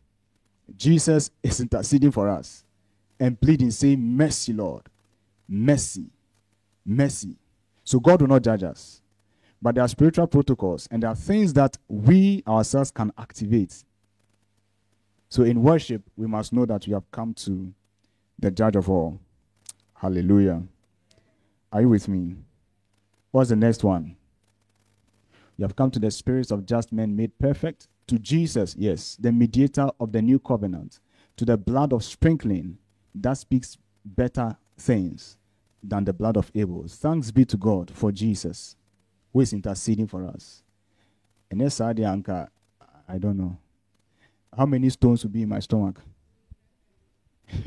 Jesus 0.76 1.30
is 1.42 1.60
interceding 1.60 2.10
for 2.10 2.28
us 2.28 2.64
and 3.18 3.40
pleading, 3.40 3.70
saying, 3.70 4.00
Mercy, 4.00 4.52
Lord. 4.52 4.88
Mercy. 5.48 6.06
Mercy. 6.84 7.36
So 7.84 8.00
God 8.00 8.20
will 8.20 8.28
not 8.28 8.42
judge 8.42 8.62
us. 8.62 9.01
But 9.62 9.76
there 9.76 9.84
are 9.84 9.88
spiritual 9.88 10.26
protocols 10.26 10.88
and 10.90 11.02
there 11.02 11.10
are 11.10 11.16
things 11.16 11.52
that 11.52 11.78
we 11.88 12.42
ourselves 12.48 12.90
can 12.90 13.12
activate. 13.16 13.84
So 15.28 15.44
in 15.44 15.62
worship, 15.62 16.02
we 16.16 16.26
must 16.26 16.52
know 16.52 16.66
that 16.66 16.86
we 16.86 16.92
have 16.92 17.08
come 17.12 17.32
to 17.34 17.72
the 18.38 18.50
judge 18.50 18.74
of 18.76 18.90
all. 18.90 19.20
Hallelujah. 19.94 20.64
Are 21.72 21.80
you 21.80 21.88
with 21.88 22.08
me? 22.08 22.36
What's 23.30 23.50
the 23.50 23.56
next 23.56 23.84
one? 23.84 24.16
You 25.56 25.62
have 25.62 25.76
come 25.76 25.92
to 25.92 26.00
the 26.00 26.10
spirits 26.10 26.50
of 26.50 26.66
just 26.66 26.92
men 26.92 27.14
made 27.14 27.38
perfect. 27.38 27.86
To 28.08 28.18
Jesus, 28.18 28.74
yes, 28.76 29.16
the 29.20 29.30
mediator 29.30 29.88
of 30.00 30.10
the 30.10 30.20
new 30.20 30.40
covenant. 30.40 30.98
To 31.36 31.44
the 31.44 31.56
blood 31.56 31.92
of 31.92 32.02
sprinkling 32.02 32.78
that 33.14 33.34
speaks 33.34 33.78
better 34.04 34.56
things 34.76 35.38
than 35.82 36.04
the 36.04 36.12
blood 36.12 36.36
of 36.36 36.50
Abel. 36.54 36.84
Thanks 36.88 37.30
be 37.30 37.44
to 37.44 37.56
God 37.56 37.90
for 37.90 38.10
Jesus, 38.10 38.76
who 39.32 39.40
is 39.40 39.52
interceding 39.52 40.06
for 40.06 40.26
us. 40.26 40.62
And 41.50 41.60
yes, 41.60 41.78
Anka, 41.78 42.48
I 43.08 43.18
don't 43.18 43.36
know. 43.36 43.56
How 44.56 44.66
many 44.66 44.90
stones 44.90 45.22
will 45.24 45.30
be 45.30 45.42
in 45.42 45.48
my 45.48 45.60
stomach? 45.60 46.00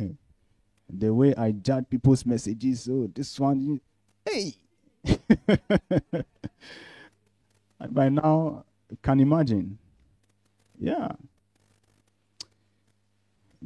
the 0.90 1.14
way 1.14 1.34
I 1.36 1.52
judge 1.52 1.86
people's 1.90 2.26
messages, 2.26 2.88
oh, 2.92 3.10
this 3.14 3.40
one, 3.40 3.82
hey! 4.26 4.54
by 7.90 8.10
now, 8.10 8.66
can 9.02 9.20
imagine. 9.20 9.78
Yeah. 10.80 11.12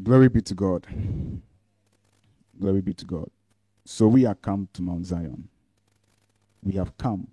Glory 0.02 0.30
be 0.30 0.42
to 0.42 0.54
God. 0.54 0.88
Glory 2.60 2.82
be 2.82 2.94
to 2.94 3.06
God. 3.06 3.30
So 3.86 4.08
we 4.08 4.26
are 4.26 4.36
come 4.36 4.70
to 4.74 4.82
Mount 4.82 5.06
Zion. 5.08 5.50
We 6.64 6.74
have 6.74 6.98
come 6.98 7.28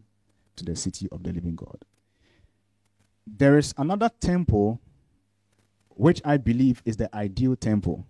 to 0.57 0.64
the 0.64 0.77
city 0.77 1.09
of 1.12 1.23
the 1.23 1.33
living 1.33 1.55
God. 1.55 1.79
There 3.27 3.59
is 3.59 3.75
another 3.77 4.11
temple 4.21 4.81
which 5.90 6.21
I 6.25 6.37
believe 6.37 6.83
is 6.85 6.97
the 6.97 7.14
ideal 7.14 7.57
temple, 7.57 8.07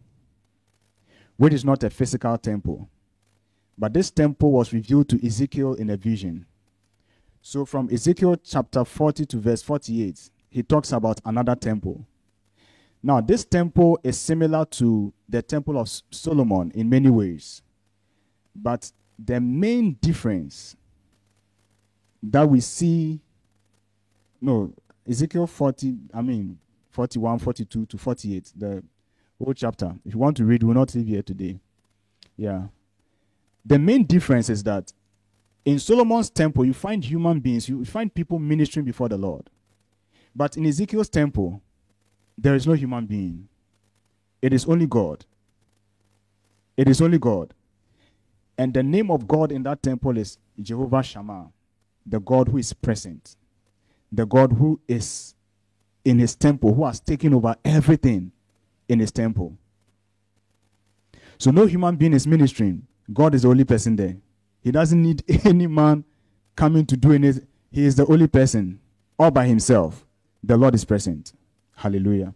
which 1.36 1.52
is 1.52 1.64
not 1.64 1.84
a 1.84 1.90
physical 1.90 2.36
temple. 2.36 2.88
But 3.78 3.92
this 3.92 4.10
temple 4.10 4.52
was 4.52 4.72
revealed 4.72 5.08
to 5.10 5.26
Ezekiel 5.26 5.74
in 5.74 5.90
a 5.90 5.96
vision. 5.96 6.46
So 7.42 7.64
from 7.64 7.88
Ezekiel 7.92 8.36
chapter 8.42 8.84
40 8.84 9.26
to 9.26 9.38
verse 9.38 9.62
48, 9.62 10.30
he 10.50 10.62
talks 10.62 10.92
about 10.92 11.20
another 11.24 11.54
temple. 11.54 12.06
Now, 13.02 13.20
this 13.20 13.44
temple 13.44 14.00
is 14.02 14.18
similar 14.18 14.64
to 14.64 15.12
the 15.28 15.42
temple 15.42 15.78
of 15.78 15.88
Solomon 16.10 16.72
in 16.74 16.88
many 16.88 17.10
ways. 17.10 17.62
But 18.54 18.90
the 19.18 19.40
main 19.40 19.92
difference 20.00 20.74
that 22.30 22.48
we 22.48 22.60
see, 22.60 23.20
no, 24.40 24.72
Ezekiel 25.08 25.46
40, 25.46 25.96
I 26.12 26.22
mean, 26.22 26.58
41, 26.90 27.38
42 27.38 27.86
to 27.86 27.98
48, 27.98 28.52
the 28.56 28.82
whole 29.42 29.54
chapter. 29.54 29.94
If 30.04 30.14
you 30.14 30.18
want 30.18 30.36
to 30.38 30.44
read, 30.44 30.62
we'll 30.62 30.74
not 30.74 30.94
leave 30.94 31.06
here 31.06 31.22
today. 31.22 31.60
Yeah. 32.36 32.64
The 33.64 33.78
main 33.78 34.04
difference 34.04 34.48
is 34.50 34.62
that 34.64 34.92
in 35.64 35.78
Solomon's 35.78 36.30
temple, 36.30 36.64
you 36.64 36.72
find 36.72 37.04
human 37.04 37.40
beings, 37.40 37.68
you 37.68 37.84
find 37.84 38.12
people 38.12 38.38
ministering 38.38 38.86
before 38.86 39.08
the 39.08 39.16
Lord. 39.16 39.50
But 40.34 40.56
in 40.56 40.66
Ezekiel's 40.66 41.08
temple, 41.08 41.60
there 42.38 42.54
is 42.54 42.66
no 42.66 42.74
human 42.74 43.06
being. 43.06 43.48
It 44.42 44.52
is 44.52 44.66
only 44.66 44.86
God. 44.86 45.24
It 46.76 46.88
is 46.88 47.00
only 47.00 47.18
God. 47.18 47.54
And 48.58 48.72
the 48.72 48.82
name 48.82 49.10
of 49.10 49.26
God 49.26 49.50
in 49.50 49.62
that 49.64 49.82
temple 49.82 50.16
is 50.18 50.38
Jehovah 50.60 51.02
Shammah, 51.02 51.50
the 52.06 52.20
God 52.20 52.48
who 52.48 52.58
is 52.58 52.72
present, 52.72 53.36
the 54.12 54.24
God 54.24 54.52
who 54.52 54.80
is 54.86 55.34
in 56.04 56.18
his 56.18 56.36
temple 56.36 56.72
who 56.74 56.86
has 56.86 57.00
taken 57.00 57.34
over 57.34 57.56
everything 57.64 58.30
in 58.88 59.00
his 59.00 59.10
temple. 59.10 59.58
So 61.38 61.50
no 61.50 61.66
human 61.66 61.96
being 61.96 62.14
is 62.14 62.26
ministering. 62.26 62.86
God 63.12 63.34
is 63.34 63.42
the 63.42 63.48
only 63.48 63.64
person 63.64 63.96
there. 63.96 64.16
He 64.62 64.70
doesn't 64.70 65.00
need 65.00 65.24
any 65.44 65.66
man 65.66 66.04
coming 66.54 66.86
to 66.86 66.96
do 66.96 67.12
anything. 67.12 67.46
He 67.70 67.84
is 67.84 67.96
the 67.96 68.06
only 68.06 68.28
person 68.28 68.80
all 69.18 69.30
by 69.30 69.46
himself. 69.46 70.06
The 70.42 70.56
Lord 70.56 70.74
is 70.74 70.84
present. 70.84 71.32
Hallelujah. 71.74 72.34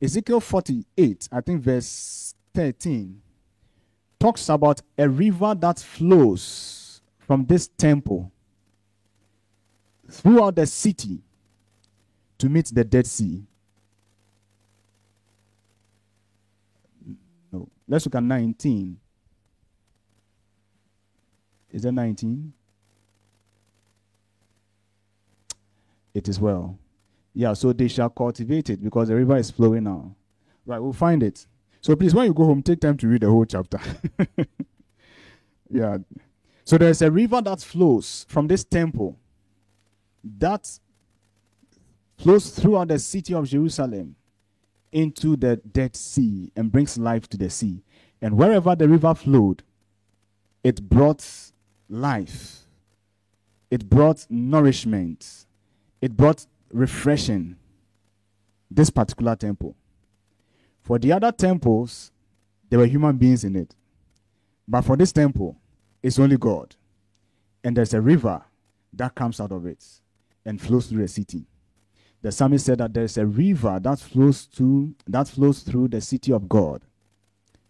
Ezekiel 0.00 0.40
48, 0.40 1.28
I 1.32 1.40
think 1.40 1.62
verse 1.62 2.34
13, 2.54 3.20
talks 4.20 4.48
about 4.48 4.80
a 4.96 5.08
river 5.08 5.54
that 5.54 5.78
flows 5.78 7.00
from 7.18 7.46
this 7.46 7.68
temple 7.68 8.30
throughout 10.10 10.56
the 10.56 10.66
city 10.66 11.20
to 12.38 12.48
meet 12.48 12.66
the 12.66 12.84
Dead 12.84 13.06
Sea. 13.06 13.42
No. 17.52 17.68
Let's 17.86 18.06
look 18.06 18.14
at 18.14 18.22
19. 18.22 18.98
Is 21.70 21.82
that 21.82 21.92
19? 21.92 22.52
It 26.14 26.28
is 26.28 26.40
well. 26.40 26.78
Yeah, 27.34 27.52
so 27.52 27.72
they 27.72 27.88
shall 27.88 28.08
cultivate 28.08 28.70
it 28.70 28.82
because 28.82 29.08
the 29.08 29.14
river 29.14 29.36
is 29.36 29.50
flowing 29.50 29.84
now. 29.84 30.14
Right, 30.66 30.78
we'll 30.78 30.92
find 30.92 31.22
it. 31.22 31.46
So 31.80 31.94
please, 31.94 32.14
when 32.14 32.26
you 32.26 32.34
go 32.34 32.44
home, 32.44 32.62
take 32.62 32.80
time 32.80 32.96
to 32.96 33.06
read 33.08 33.22
the 33.22 33.28
whole 33.28 33.44
chapter. 33.44 33.78
yeah. 35.70 35.98
So 36.64 36.76
there's 36.76 37.00
a 37.02 37.10
river 37.10 37.40
that 37.42 37.60
flows 37.60 38.26
from 38.28 38.48
this 38.48 38.64
temple 38.64 39.16
that 40.38 40.78
flows 42.18 42.50
throughout 42.50 42.88
the 42.88 42.98
city 42.98 43.34
of 43.34 43.48
Jerusalem 43.48 44.16
into 44.92 45.36
the 45.36 45.56
Dead 45.56 45.94
Sea 45.94 46.50
and 46.56 46.72
brings 46.72 46.98
life 46.98 47.28
to 47.28 47.36
the 47.36 47.48
sea. 47.48 47.82
And 48.20 48.36
wherever 48.36 48.74
the 48.74 48.88
river 48.88 49.14
flowed, 49.14 49.62
it 50.64 50.82
brought 50.88 51.24
life, 51.88 52.66
it 53.70 53.88
brought 53.88 54.26
nourishment, 54.28 55.46
it 56.00 56.16
brought 56.16 56.46
refreshing. 56.72 57.56
This 58.70 58.90
particular 58.90 59.34
temple. 59.34 59.74
For 60.82 60.98
the 60.98 61.12
other 61.12 61.32
temples, 61.32 62.12
there 62.68 62.78
were 62.78 62.86
human 62.86 63.16
beings 63.16 63.44
in 63.44 63.56
it. 63.56 63.74
But 64.66 64.82
for 64.82 64.94
this 64.94 65.10
temple, 65.10 65.56
it's 66.02 66.18
only 66.18 66.36
God. 66.36 66.76
And 67.64 67.74
there's 67.74 67.94
a 67.94 68.00
river 68.00 68.42
that 68.92 69.14
comes 69.14 69.40
out 69.40 69.52
of 69.52 69.64
it 69.64 69.82
and 70.48 70.60
flows 70.60 70.86
through 70.86 71.02
the 71.02 71.08
city 71.08 71.46
the 72.22 72.32
psalmist 72.32 72.66
said 72.66 72.78
that 72.78 72.94
there 72.94 73.04
is 73.04 73.16
a 73.16 73.26
river 73.26 73.78
that 73.80 74.00
flows 74.00 74.46
to 74.46 74.94
that 75.06 75.28
flows 75.28 75.60
through 75.60 75.88
the 75.88 76.00
city 76.00 76.32
of 76.32 76.48
God. 76.48 76.82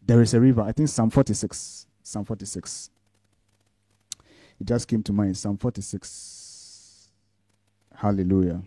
There 0.04 0.22
is 0.22 0.32
a 0.32 0.40
river. 0.40 0.62
I 0.62 0.72
think 0.72 0.88
Psalm 0.88 1.10
46. 1.10 1.86
Psalm 2.02 2.24
46. 2.24 2.90
It 4.60 4.66
just 4.66 4.88
came 4.88 5.02
to 5.02 5.12
mind. 5.12 5.36
Psalm 5.36 5.58
46. 5.58 7.10
Hallelujah. 7.94 8.62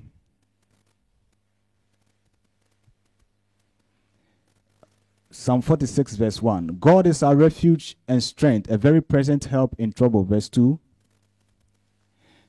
Psalm 5.33 5.61
46, 5.61 6.17
verse 6.17 6.41
1. 6.41 6.77
God 6.79 7.07
is 7.07 7.23
our 7.23 7.37
refuge 7.37 7.97
and 8.05 8.21
strength, 8.21 8.69
a 8.69 8.77
very 8.77 9.01
present 9.01 9.45
help 9.45 9.73
in 9.79 9.93
trouble. 9.93 10.25
Verse 10.25 10.49
2. 10.49 10.77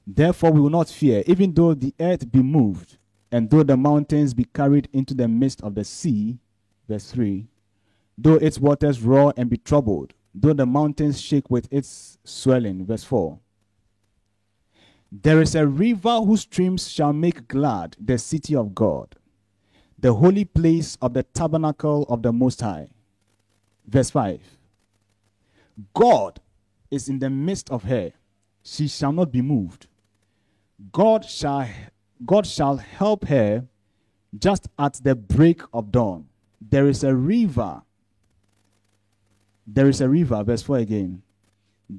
Therefore, 0.06 0.52
we 0.52 0.60
will 0.60 0.70
not 0.70 0.88
fear, 0.88 1.22
even 1.26 1.54
though 1.54 1.74
the 1.74 1.94
earth 2.00 2.30
be 2.30 2.42
moved, 2.42 2.98
and 3.30 3.48
though 3.48 3.62
the 3.62 3.76
mountains 3.76 4.34
be 4.34 4.44
carried 4.44 4.88
into 4.92 5.14
the 5.14 5.28
midst 5.28 5.62
of 5.62 5.74
the 5.74 5.84
sea, 5.84 6.38
verse 6.88 7.10
3, 7.10 7.46
though 8.18 8.34
its 8.34 8.58
waters 8.58 9.00
roar 9.02 9.32
and 9.36 9.48
be 9.48 9.56
troubled, 9.56 10.12
though 10.34 10.52
the 10.52 10.66
mountains 10.66 11.20
shake 11.20 11.50
with 11.50 11.68
its 11.70 12.18
swelling, 12.24 12.84
verse 12.84 13.04
4. 13.04 13.38
There 15.10 15.40
is 15.40 15.54
a 15.54 15.66
river 15.66 16.20
whose 16.20 16.40
streams 16.42 16.90
shall 16.90 17.12
make 17.12 17.46
glad 17.46 17.96
the 18.00 18.18
city 18.18 18.56
of 18.56 18.74
God, 18.74 19.14
the 19.98 20.14
holy 20.14 20.44
place 20.44 20.96
of 21.00 21.14
the 21.14 21.22
tabernacle 21.22 22.04
of 22.08 22.22
the 22.22 22.32
Most 22.32 22.60
High. 22.60 22.88
Verse 23.86 24.10
5. 24.10 24.40
God 25.94 26.40
is 26.90 27.08
in 27.08 27.18
the 27.18 27.30
midst 27.30 27.70
of 27.70 27.84
her, 27.84 28.12
she 28.62 28.88
shall 28.88 29.12
not 29.12 29.30
be 29.30 29.42
moved. 29.42 29.86
God 30.90 31.24
shall 31.24 31.68
God 32.24 32.46
shall 32.46 32.76
help 32.76 33.26
her 33.26 33.66
just 34.38 34.68
at 34.78 34.94
the 35.02 35.14
break 35.14 35.60
of 35.72 35.92
dawn. 35.92 36.26
There 36.60 36.88
is 36.88 37.04
a 37.04 37.14
river. 37.14 37.82
There 39.66 39.88
is 39.88 40.00
a 40.00 40.08
river, 40.08 40.42
verse 40.42 40.62
4 40.62 40.78
again, 40.78 41.22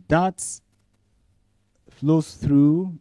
that 0.07 0.43
flows 1.89 2.33
through 2.33 2.97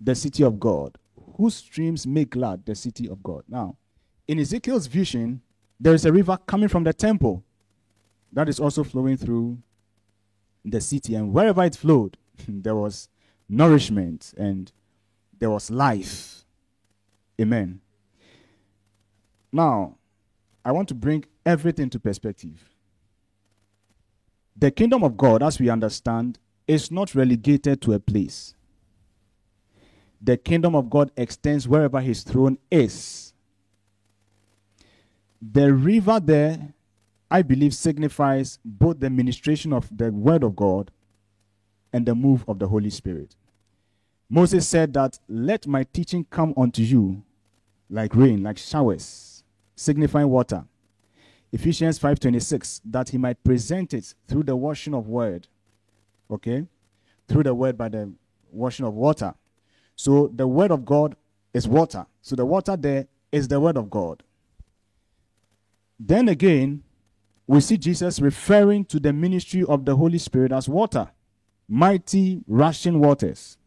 the 0.00 0.14
city 0.14 0.42
of 0.42 0.58
God, 0.58 0.96
whose 1.36 1.56
streams 1.56 2.06
make 2.06 2.30
glad 2.30 2.64
the 2.64 2.74
city 2.74 3.08
of 3.08 3.22
God. 3.22 3.44
Now, 3.48 3.76
in 4.26 4.38
Ezekiel's 4.38 4.86
vision, 4.86 5.42
there 5.78 5.94
is 5.94 6.04
a 6.04 6.12
river 6.12 6.36
coming 6.46 6.68
from 6.68 6.84
the 6.84 6.92
temple 6.92 7.44
that 8.32 8.48
is 8.48 8.58
also 8.58 8.84
flowing 8.84 9.16
through 9.16 9.58
the 10.64 10.80
city. 10.80 11.14
And 11.14 11.32
wherever 11.32 11.62
it 11.64 11.76
flowed, 11.76 12.16
there 12.48 12.74
was 12.76 13.08
nourishment 13.50 14.32
and 14.36 14.70
there 15.38 15.50
was 15.50 15.70
life. 15.70 16.44
Amen. 17.40 17.80
Now, 19.52 19.96
I 20.64 20.72
want 20.72 20.88
to 20.88 20.94
bring 20.94 21.24
everything 21.44 21.90
to 21.90 21.98
perspective. 21.98 22.70
The 24.56 24.70
kingdom 24.70 25.02
of 25.02 25.16
God, 25.16 25.42
as 25.42 25.58
we 25.58 25.68
understand, 25.68 26.38
is 26.68 26.90
not 26.90 27.14
relegated 27.14 27.80
to 27.82 27.94
a 27.94 27.98
place. 27.98 28.54
The 30.20 30.36
kingdom 30.36 30.76
of 30.76 30.90
God 30.90 31.10
extends 31.16 31.66
wherever 31.66 32.00
his 32.00 32.22
throne 32.22 32.58
is. 32.70 33.32
The 35.40 35.72
river 35.72 36.20
there, 36.20 36.74
I 37.30 37.40
believe, 37.40 37.74
signifies 37.74 38.58
both 38.62 39.00
the 39.00 39.08
ministration 39.08 39.72
of 39.72 39.88
the 39.96 40.12
word 40.12 40.44
of 40.44 40.54
God 40.54 40.90
and 41.92 42.04
the 42.04 42.14
move 42.14 42.44
of 42.46 42.58
the 42.58 42.68
Holy 42.68 42.90
Spirit. 42.90 43.34
Moses 44.30 44.66
said 44.66 44.94
that, 44.94 45.18
Let 45.28 45.66
my 45.66 45.82
teaching 45.82 46.24
come 46.30 46.54
unto 46.56 46.82
you 46.82 47.22
like 47.90 48.14
rain, 48.14 48.44
like 48.44 48.58
showers, 48.58 49.42
signifying 49.74 50.28
water. 50.28 50.64
Ephesians 51.52 51.98
5:26, 51.98 52.80
that 52.84 53.08
he 53.08 53.18
might 53.18 53.42
present 53.42 53.92
it 53.92 54.14
through 54.28 54.44
the 54.44 54.54
washing 54.54 54.94
of 54.94 55.08
word. 55.08 55.48
Okay? 56.30 56.64
Through 57.26 57.42
the 57.42 57.54
word 57.54 57.76
by 57.76 57.88
the 57.88 58.12
washing 58.52 58.86
of 58.86 58.94
water. 58.94 59.34
So 59.96 60.28
the 60.28 60.46
word 60.46 60.70
of 60.70 60.84
God 60.84 61.16
is 61.52 61.66
water. 61.66 62.06
So 62.22 62.36
the 62.36 62.46
water 62.46 62.76
there 62.76 63.08
is 63.32 63.48
the 63.48 63.58
word 63.58 63.76
of 63.76 63.90
God. 63.90 64.22
Then 65.98 66.28
again, 66.28 66.84
we 67.48 67.60
see 67.60 67.76
Jesus 67.76 68.20
referring 68.20 68.84
to 68.86 69.00
the 69.00 69.12
ministry 69.12 69.64
of 69.64 69.84
the 69.84 69.96
Holy 69.96 70.18
Spirit 70.18 70.52
as 70.52 70.68
water, 70.68 71.10
mighty 71.68 72.42
rushing 72.46 73.00
waters. 73.00 73.58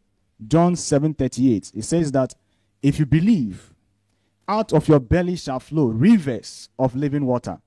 John 0.46 0.74
7:38. 0.74 1.72
It 1.74 1.82
says 1.82 2.12
that 2.12 2.34
if 2.82 2.98
you 2.98 3.06
believe, 3.06 3.74
out 4.46 4.72
of 4.72 4.88
your 4.88 5.00
belly 5.00 5.36
shall 5.36 5.60
flow 5.60 5.86
rivers 5.86 6.68
of 6.78 6.94
living 6.94 7.24
water. 7.24 7.60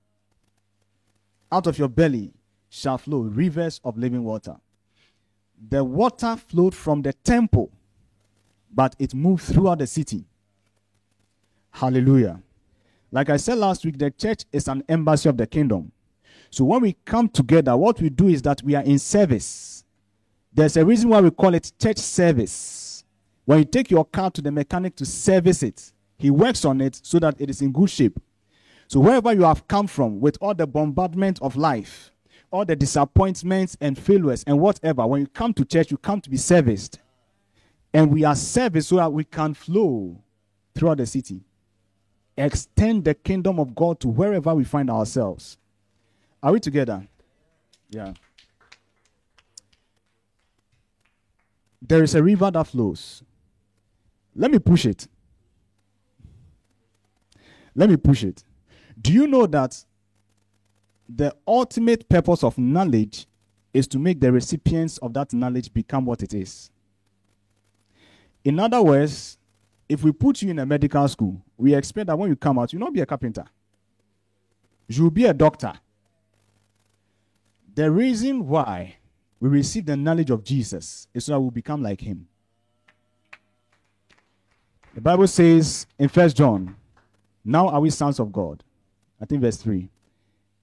Out 1.52 1.66
of 1.68 1.80
your 1.80 1.88
belly 1.88 2.34
shall 2.70 2.98
flow 2.98 3.20
rivers 3.20 3.80
of 3.84 3.98
living 3.98 4.24
water. 4.24 4.58
The 5.70 5.84
water 5.84 6.36
flowed 6.36 6.76
from 6.76 7.02
the 7.02 7.14
temple, 7.14 7.72
but 8.72 8.96
it 9.00 9.16
moved 9.16 9.44
throughout 9.44 9.80
the 9.80 9.88
city. 9.88 10.26
Hallelujah. 11.72 12.42
Like 13.12 13.30
I 13.30 13.38
said 13.38 13.58
last 13.58 13.86
week, 13.86 13.98
the 13.98 14.12
church 14.12 14.44
is 14.52 14.68
an 14.68 14.84
embassy 14.90 15.30
of 15.30 15.38
the 15.38 15.48
kingdom. 15.48 15.92
So 16.50 16.66
when 16.66 16.82
we 16.82 16.96
come 17.06 17.30
together, 17.30 17.76
what 17.76 18.00
we 18.02 18.10
do 18.10 18.28
is 18.28 18.42
that 18.44 18.62
we 18.64 18.76
are 18.76 18.84
in 18.84 19.00
service. 19.00 19.77
There's 20.58 20.76
a 20.76 20.84
reason 20.84 21.12
why 21.12 21.22
we 21.22 21.30
call 21.30 21.54
it 21.54 21.72
church 21.80 22.00
service. 22.00 23.04
When 23.46 23.60
you 23.60 23.66
take 23.66 23.92
your 23.92 24.04
car 24.04 24.32
to 24.32 24.42
the 24.42 24.52
mechanic 24.52 24.96
to 24.96 25.06
service 25.06 25.62
it, 25.62 25.94
he 26.18 26.32
works 26.32 26.66
on 26.66 26.82
it 26.82 27.00
so 27.04 27.20
that 27.20 27.40
it 27.40 27.52
is 27.52 27.62
in 27.62 27.72
good 27.72 27.92
shape. 27.92 28.20
So 28.88 29.00
wherever 29.00 29.32
you 29.34 29.44
have 29.44 29.68
come 29.68 29.86
from 29.86 30.20
with 30.20 30.36
all 30.42 30.56
the 30.56 30.66
bombardment 30.66 31.40
of 31.44 31.58
life, 31.58 32.12
all 32.50 32.66
the 32.66 32.76
disappointments 32.76 33.78
and 33.80 34.00
failures 34.00 34.44
and 34.48 34.60
whatever, 34.60 35.06
when 35.06 35.22
you 35.22 35.28
come 35.28 35.54
to 35.54 35.64
church, 35.64 35.92
you 35.92 35.98
come 35.98 36.20
to 36.22 36.30
be 36.30 36.38
serviced. 36.38 36.98
And 37.94 38.12
we 38.12 38.24
are 38.24 38.36
serviced 38.36 38.90
so 38.90 38.96
that 38.96 39.14
we 39.14 39.26
can 39.26 39.54
flow 39.54 40.20
throughout 40.74 40.98
the 40.98 41.06
city. 41.06 41.42
Extend 42.36 43.06
the 43.06 43.14
kingdom 43.14 43.60
of 43.60 43.76
God 43.76 44.00
to 44.00 44.08
wherever 44.08 44.56
we 44.56 44.64
find 44.64 44.90
ourselves. 44.90 45.60
Are 46.42 46.52
we 46.52 46.60
together? 46.60 47.08
Yeah. 47.92 48.14
There 51.82 52.04
is 52.04 52.16
a 52.16 52.24
river 52.24 52.50
that 52.52 52.68
flows. 52.68 53.24
Let 54.36 54.52
me 54.52 54.60
push 54.60 54.86
it. 54.86 55.08
Let 57.76 57.90
me 57.90 57.98
push 57.98 58.24
it. 58.24 58.44
Do 59.00 59.14
you 59.14 59.28
know 59.28 59.46
that 59.48 59.84
the 61.08 61.36
ultimate 61.48 62.10
purpose 62.10 62.44
of 62.44 62.58
knowledge 62.58 63.28
is 63.74 63.88
to 63.88 64.00
make 64.00 64.20
the 64.20 64.32
recipients 64.32 64.98
of 64.98 65.14
that 65.14 65.34
knowledge 65.34 65.72
become 65.74 66.06
what 66.06 66.24
it 66.24 66.34
is? 66.34 66.72
In 68.44 68.60
other 68.60 68.82
words, 68.82 69.38
if 69.88 70.04
we 70.04 70.12
put 70.12 70.42
you 70.42 70.50
in 70.52 70.60
a 70.60 70.66
medical 70.66 71.08
school, 71.08 71.42
we 71.58 71.76
expect 71.76 72.08
that 72.08 72.18
when 72.18 72.30
you 72.30 72.36
come 72.36 72.60
out, 72.60 72.74
you'll 72.74 72.80
not 72.80 72.94
be 72.94 73.02
a 73.02 73.06
carpenter. 73.06 73.46
You'll 74.88 75.12
be 75.12 75.26
a 75.26 75.34
doctor. 75.34 75.74
The 77.76 77.92
reason 77.92 78.48
why 78.48 78.98
we 79.40 79.50
receive 79.50 79.86
the 79.86 79.96
knowledge 79.96 80.30
of 80.30 80.44
Jesus 80.44 81.08
so 81.18 81.32
that 81.32 81.40
we 81.40 81.50
become 81.52 81.84
like 81.84 82.02
him. 82.02 82.28
The 84.96 85.02
Bible 85.02 85.28
says 85.28 85.86
in 86.00 86.10
First 86.10 86.38
John, 86.38 86.76
now 87.46 87.68
are 87.70 87.80
we 87.80 87.90
sons 87.92 88.20
of 88.20 88.32
God. 88.32 88.64
I 89.22 89.26
think 89.26 89.42
verse 89.42 89.58
3. 89.58 89.90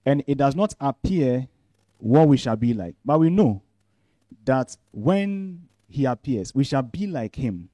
And 0.06 0.24
it 0.26 0.38
does 0.38 0.54
not 0.54 0.74
appear 0.80 1.48
what 1.98 2.28
we 2.28 2.36
shall 2.36 2.56
be 2.56 2.74
like. 2.74 2.96
But 3.04 3.20
we 3.20 3.30
know 3.30 3.62
that 4.44 4.76
when 4.92 5.68
he 5.88 6.04
appears, 6.04 6.54
we 6.54 6.64
shall 6.64 6.82
be 6.82 7.06
like 7.06 7.36
him. 7.36 7.68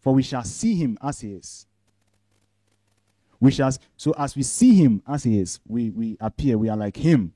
For 0.00 0.12
we 0.12 0.22
shall 0.22 0.42
see 0.44 0.74
him 0.74 0.98
as 1.02 1.20
he 1.20 1.34
is. 1.34 1.66
We 3.38 3.50
shall 3.50 3.72
so 3.96 4.14
as 4.18 4.34
we 4.34 4.42
see 4.42 4.74
him 4.74 5.02
as 5.06 5.24
he 5.24 5.38
is, 5.38 5.60
we, 5.66 5.90
we 5.90 6.16
appear, 6.20 6.58
we 6.58 6.68
are 6.68 6.76
like 6.76 6.96
him. 6.96 7.32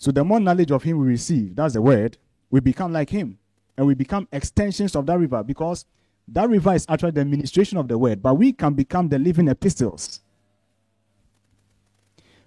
So 0.00 0.10
the 0.10 0.24
more 0.24 0.40
knowledge 0.40 0.70
of 0.70 0.82
him 0.82 0.98
we 0.98 1.08
receive, 1.08 1.54
that's 1.54 1.74
the 1.74 1.82
word, 1.82 2.16
we 2.50 2.60
become 2.60 2.90
like 2.90 3.10
him. 3.10 3.38
And 3.76 3.86
we 3.86 3.94
become 3.94 4.26
extensions 4.32 4.96
of 4.96 5.04
that 5.04 5.18
river 5.18 5.42
because 5.42 5.84
that 6.26 6.48
river 6.48 6.74
is 6.74 6.86
actually 6.88 7.10
the 7.10 7.20
administration 7.20 7.76
of 7.76 7.86
the 7.86 7.98
word, 7.98 8.22
but 8.22 8.34
we 8.34 8.54
can 8.54 8.72
become 8.72 9.10
the 9.10 9.18
living 9.18 9.46
epistles. 9.48 10.20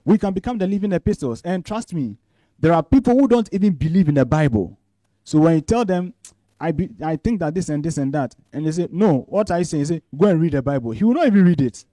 We 0.03 0.17
can 0.17 0.33
become 0.33 0.57
the 0.57 0.65
living 0.65 0.93
epistles. 0.93 1.43
And 1.43 1.63
trust 1.63 1.93
me, 1.93 2.17
there 2.59 2.73
are 2.73 2.81
people 2.81 3.13
who 3.13 3.27
don't 3.27 3.49
even 3.51 3.73
believe 3.73 4.09
in 4.09 4.15
the 4.15 4.25
Bible. 4.25 4.75
So 5.23 5.37
when 5.37 5.53
you 5.55 5.61
tell 5.61 5.85
them, 5.85 6.15
I, 6.59 6.71
be, 6.71 6.89
I 7.03 7.17
think 7.17 7.39
that 7.41 7.53
this 7.53 7.69
and 7.69 7.83
this 7.85 7.99
and 7.99 8.11
that, 8.13 8.35
and 8.51 8.65
they 8.65 8.71
say, 8.71 8.87
No, 8.91 9.27
what 9.29 9.51
I 9.51 9.61
say 9.61 9.81
is, 9.81 9.91
Go 10.17 10.27
and 10.27 10.41
read 10.41 10.53
the 10.53 10.63
Bible. 10.63 10.89
He 10.89 11.03
will 11.03 11.13
not 11.13 11.27
even 11.27 11.45
read 11.45 11.61
it. 11.61 11.85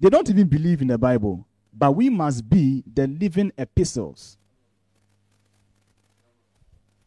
They 0.00 0.08
don't 0.08 0.28
even 0.30 0.48
believe 0.48 0.80
in 0.80 0.88
the 0.88 0.96
Bible 0.96 1.46
but 1.72 1.92
we 1.92 2.10
must 2.10 2.48
be 2.48 2.82
the 2.92 3.06
living 3.06 3.52
epistles. 3.56 4.36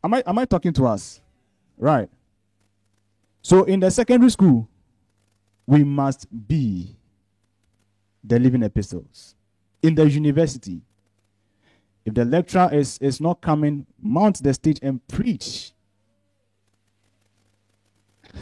Am 0.03 0.13
I, 0.13 0.23
am 0.25 0.37
I 0.39 0.45
talking 0.45 0.73
to 0.73 0.85
us? 0.87 1.21
Right. 1.77 2.09
So 3.41 3.63
in 3.63 3.79
the 3.79 3.91
secondary 3.91 4.31
school, 4.31 4.67
we 5.67 5.83
must 5.83 6.27
be 6.47 6.95
the 8.23 8.39
living 8.39 8.63
epistles. 8.63 9.35
In 9.81 9.93
the 9.95 10.09
university, 10.09 10.81
if 12.05 12.13
the 12.13 12.23
lecturer 12.25 12.69
is, 12.71 12.97
is 12.99 13.19
not 13.19 13.41
coming, 13.41 13.85
mount 14.01 14.41
the 14.41 14.53
stage 14.53 14.79
and 14.81 15.05
preach. 15.07 15.71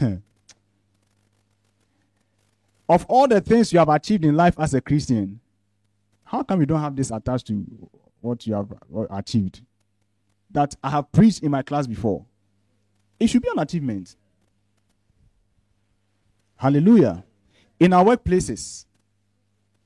of 2.88 3.06
all 3.08 3.26
the 3.28 3.40
things 3.40 3.72
you 3.72 3.78
have 3.78 3.88
achieved 3.88 4.24
in 4.24 4.36
life 4.36 4.54
as 4.58 4.74
a 4.74 4.80
Christian, 4.80 5.40
how 6.24 6.42
come 6.42 6.60
you 6.60 6.66
don't 6.66 6.80
have 6.80 6.96
this 6.96 7.10
attached 7.10 7.46
to 7.48 7.64
what 8.20 8.46
you 8.46 8.54
have 8.54 8.72
achieved? 9.10 9.62
That 10.50 10.74
I 10.82 10.90
have 10.90 11.10
preached 11.12 11.42
in 11.42 11.50
my 11.50 11.62
class 11.62 11.86
before. 11.86 12.24
It 13.18 13.28
should 13.28 13.42
be 13.42 13.48
an 13.54 13.58
achievement. 13.58 14.16
Hallelujah. 16.56 17.24
In 17.78 17.92
our 17.92 18.04
workplaces, 18.04 18.86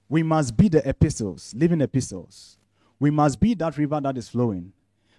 we 0.09 0.23
must 0.23 0.57
be 0.57 0.69
the 0.69 0.87
epistles, 0.89 1.55
living 1.57 1.81
epistles. 1.81 2.57
We 3.01 3.11
must 3.11 3.41
be 3.41 3.55
that 3.55 3.77
river 3.77 4.01
that 4.01 4.17
is 4.17 4.29
flowing. 4.29 4.73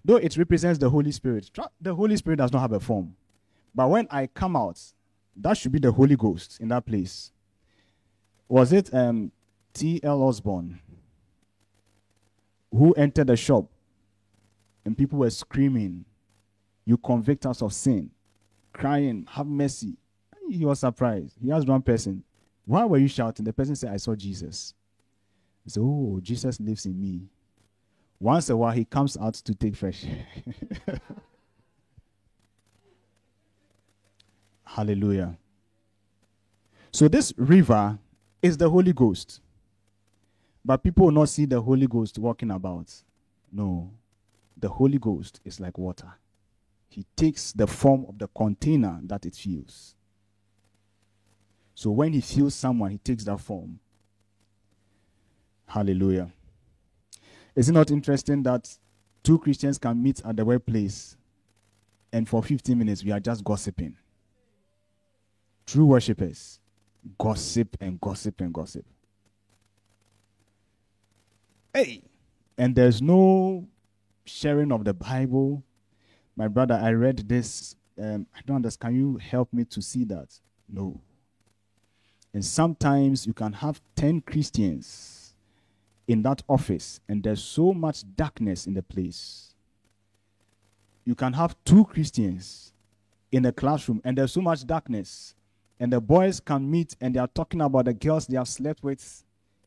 Though 0.03 0.15
it 0.17 0.37
represents 0.37 0.79
the 0.79 0.89
Holy 0.89 1.11
Spirit, 1.11 1.49
the 1.81 1.93
Holy 1.93 2.15
Spirit 2.17 2.37
does 2.37 2.51
not 2.51 2.61
have 2.61 2.71
a 2.71 2.79
form. 2.79 3.15
But 3.75 3.89
when 3.89 4.07
I 4.09 4.27
come 4.27 4.55
out, 4.55 4.81
that 5.35 5.57
should 5.57 5.71
be 5.71 5.79
the 5.79 5.91
Holy 5.91 6.15
Ghost 6.15 6.59
in 6.59 6.69
that 6.69 6.85
place. 6.85 7.31
Was 8.47 8.73
it 8.73 8.93
um, 8.93 9.31
T.L. 9.73 10.23
Osborn? 10.23 10.79
Who 12.71 12.93
entered 12.93 13.27
the 13.27 13.35
shop 13.35 13.65
and 14.85 14.97
people 14.97 15.19
were 15.19 15.29
screaming, 15.29 16.05
You 16.85 16.97
convict 16.97 17.45
us 17.45 17.61
of 17.61 17.73
sin, 17.73 18.09
crying, 18.73 19.27
Have 19.31 19.47
mercy. 19.47 19.97
He 20.49 20.65
was 20.65 20.79
surprised. 20.79 21.35
He 21.41 21.51
asked 21.51 21.67
one 21.67 21.81
person, 21.81 22.23
Why 22.65 22.85
were 22.85 22.97
you 22.97 23.07
shouting? 23.07 23.45
The 23.45 23.53
person 23.53 23.75
said, 23.75 23.91
I 23.93 23.97
saw 23.97 24.15
Jesus. 24.15 24.73
He 25.63 25.69
said, 25.69 25.81
Oh, 25.83 26.19
Jesus 26.21 26.59
lives 26.59 26.85
in 26.85 26.99
me. 26.99 27.21
Once 28.19 28.49
a 28.49 28.57
while, 28.57 28.71
he 28.71 28.83
comes 28.83 29.15
out 29.17 29.35
to 29.35 29.55
take 29.55 29.75
fresh. 29.75 30.05
Hallelujah. 34.63 35.37
So, 36.91 37.07
this 37.07 37.33
river 37.37 37.97
is 38.41 38.57
the 38.57 38.69
Holy 38.69 38.93
Ghost. 38.93 39.41
But 40.63 40.83
people 40.83 41.05
will 41.05 41.11
not 41.11 41.29
see 41.29 41.45
the 41.45 41.61
Holy 41.61 41.87
Ghost 41.87 42.17
walking 42.17 42.51
about. 42.51 42.93
No. 43.51 43.91
The 44.57 44.69
Holy 44.69 44.97
Ghost 44.97 45.39
is 45.45 45.59
like 45.59 45.77
water. 45.77 46.11
He 46.89 47.05
takes 47.15 47.53
the 47.53 47.67
form 47.67 48.05
of 48.09 48.17
the 48.17 48.27
container 48.27 48.99
that 49.03 49.25
it 49.25 49.35
fills. 49.35 49.95
So 51.75 51.91
when 51.91 52.13
he 52.13 52.21
fills 52.21 52.55
someone, 52.55 52.91
he 52.91 52.97
takes 52.97 53.23
that 53.23 53.39
form. 53.39 53.79
Hallelujah. 55.65 56.31
Is 57.55 57.69
it 57.69 57.73
not 57.73 57.91
interesting 57.91 58.43
that 58.43 58.77
two 59.23 59.37
Christians 59.39 59.77
can 59.77 60.01
meet 60.01 60.21
at 60.25 60.35
the 60.35 60.43
workplace 60.43 61.15
and 62.11 62.27
for 62.27 62.41
15 62.41 62.77
minutes 62.77 63.03
we 63.03 63.11
are 63.11 63.19
just 63.19 63.43
gossiping? 63.43 63.95
True 65.65 65.85
worshippers 65.85 66.59
gossip 67.17 67.77
and 67.79 67.99
gossip 68.01 68.41
and 68.41 68.53
gossip. 68.53 68.85
Hey, 71.73 72.01
and 72.57 72.75
there's 72.75 73.01
no 73.01 73.67
sharing 74.25 74.71
of 74.71 74.85
the 74.85 74.93
Bible. 74.93 75.63
My 76.35 76.47
brother, 76.47 76.79
I 76.81 76.91
read 76.91 77.29
this 77.29 77.75
um, 77.99 78.27
I 78.33 78.39
don't 78.45 78.57
understand. 78.57 78.95
Can 78.95 78.99
you 78.99 79.17
help 79.17 79.51
me 79.51 79.65
to 79.65 79.81
see 79.81 80.05
that? 80.05 80.39
No. 80.67 81.01
And 82.33 82.45
sometimes 82.45 83.27
you 83.27 83.33
can 83.33 83.53
have 83.53 83.81
10 83.95 84.21
Christians 84.21 85.35
in 86.07 86.21
that 86.23 86.41
office, 86.47 86.99
and 87.09 87.21
there's 87.21 87.43
so 87.43 87.73
much 87.73 88.03
darkness 88.15 88.67
in 88.67 88.73
the 88.73 88.83
place. 88.83 89.53
You 91.05 91.15
can 91.15 91.33
have 91.33 91.55
two 91.65 91.85
Christians 91.85 92.73
in 93.31 93.45
a 93.45 93.51
classroom, 93.51 94.01
and 94.03 94.17
there's 94.17 94.31
so 94.31 94.41
much 94.41 94.65
darkness. 94.65 95.35
And 95.79 95.93
the 95.93 96.01
boys 96.01 96.39
can 96.39 96.69
meet 96.69 96.95
and 96.99 97.15
they 97.15 97.19
are 97.19 97.27
talking 97.27 97.61
about 97.61 97.85
the 97.85 97.93
girls 97.93 98.27
they 98.27 98.37
have 98.37 98.49
slept 98.49 98.83
with, 98.83 99.23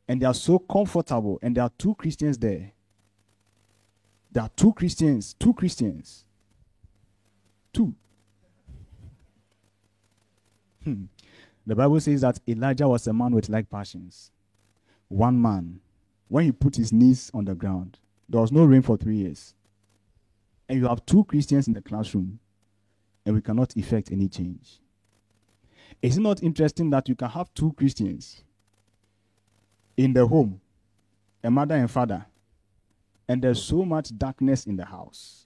and 0.07 0.21
they 0.21 0.25
are 0.25 0.33
so 0.33 0.59
comfortable, 0.59 1.39
and 1.41 1.55
there 1.55 1.63
are 1.63 1.71
two 1.77 1.95
Christians 1.95 2.37
there. 2.37 2.71
There 4.31 4.43
are 4.43 4.49
two 4.55 4.73
Christians, 4.73 5.35
two 5.39 5.53
Christians. 5.53 6.25
Two. 7.71 7.93
Hmm. 10.83 11.05
The 11.65 11.75
Bible 11.75 11.99
says 11.99 12.21
that 12.21 12.39
Elijah 12.47 12.87
was 12.87 13.07
a 13.07 13.13
man 13.13 13.33
with 13.33 13.47
like 13.47 13.69
passions. 13.69 14.31
One 15.07 15.41
man, 15.41 15.79
when 16.27 16.45
he 16.45 16.51
put 16.51 16.75
his 16.75 16.91
knees 16.91 17.31
on 17.33 17.45
the 17.45 17.55
ground, 17.55 17.99
there 18.27 18.41
was 18.41 18.51
no 18.51 18.65
rain 18.65 18.81
for 18.81 18.97
three 18.97 19.17
years. 19.17 19.53
And 20.67 20.79
you 20.79 20.87
have 20.87 21.05
two 21.05 21.23
Christians 21.25 21.67
in 21.67 21.73
the 21.73 21.81
classroom, 21.81 22.39
and 23.25 23.35
we 23.35 23.41
cannot 23.41 23.77
effect 23.77 24.11
any 24.11 24.27
change. 24.27 24.79
Is 26.01 26.17
it 26.17 26.21
not 26.21 26.43
interesting 26.43 26.89
that 26.89 27.07
you 27.07 27.15
can 27.15 27.29
have 27.29 27.53
two 27.53 27.71
Christians 27.73 28.43
in 29.97 30.13
the 30.13 30.25
home, 30.25 30.59
a 31.43 31.51
mother 31.51 31.75
and 31.75 31.89
father, 31.89 32.25
and 33.27 33.41
there's 33.41 33.61
so 33.61 33.85
much 33.85 34.17
darkness 34.17 34.65
in 34.65 34.75
the 34.75 34.85
house? 34.85 35.45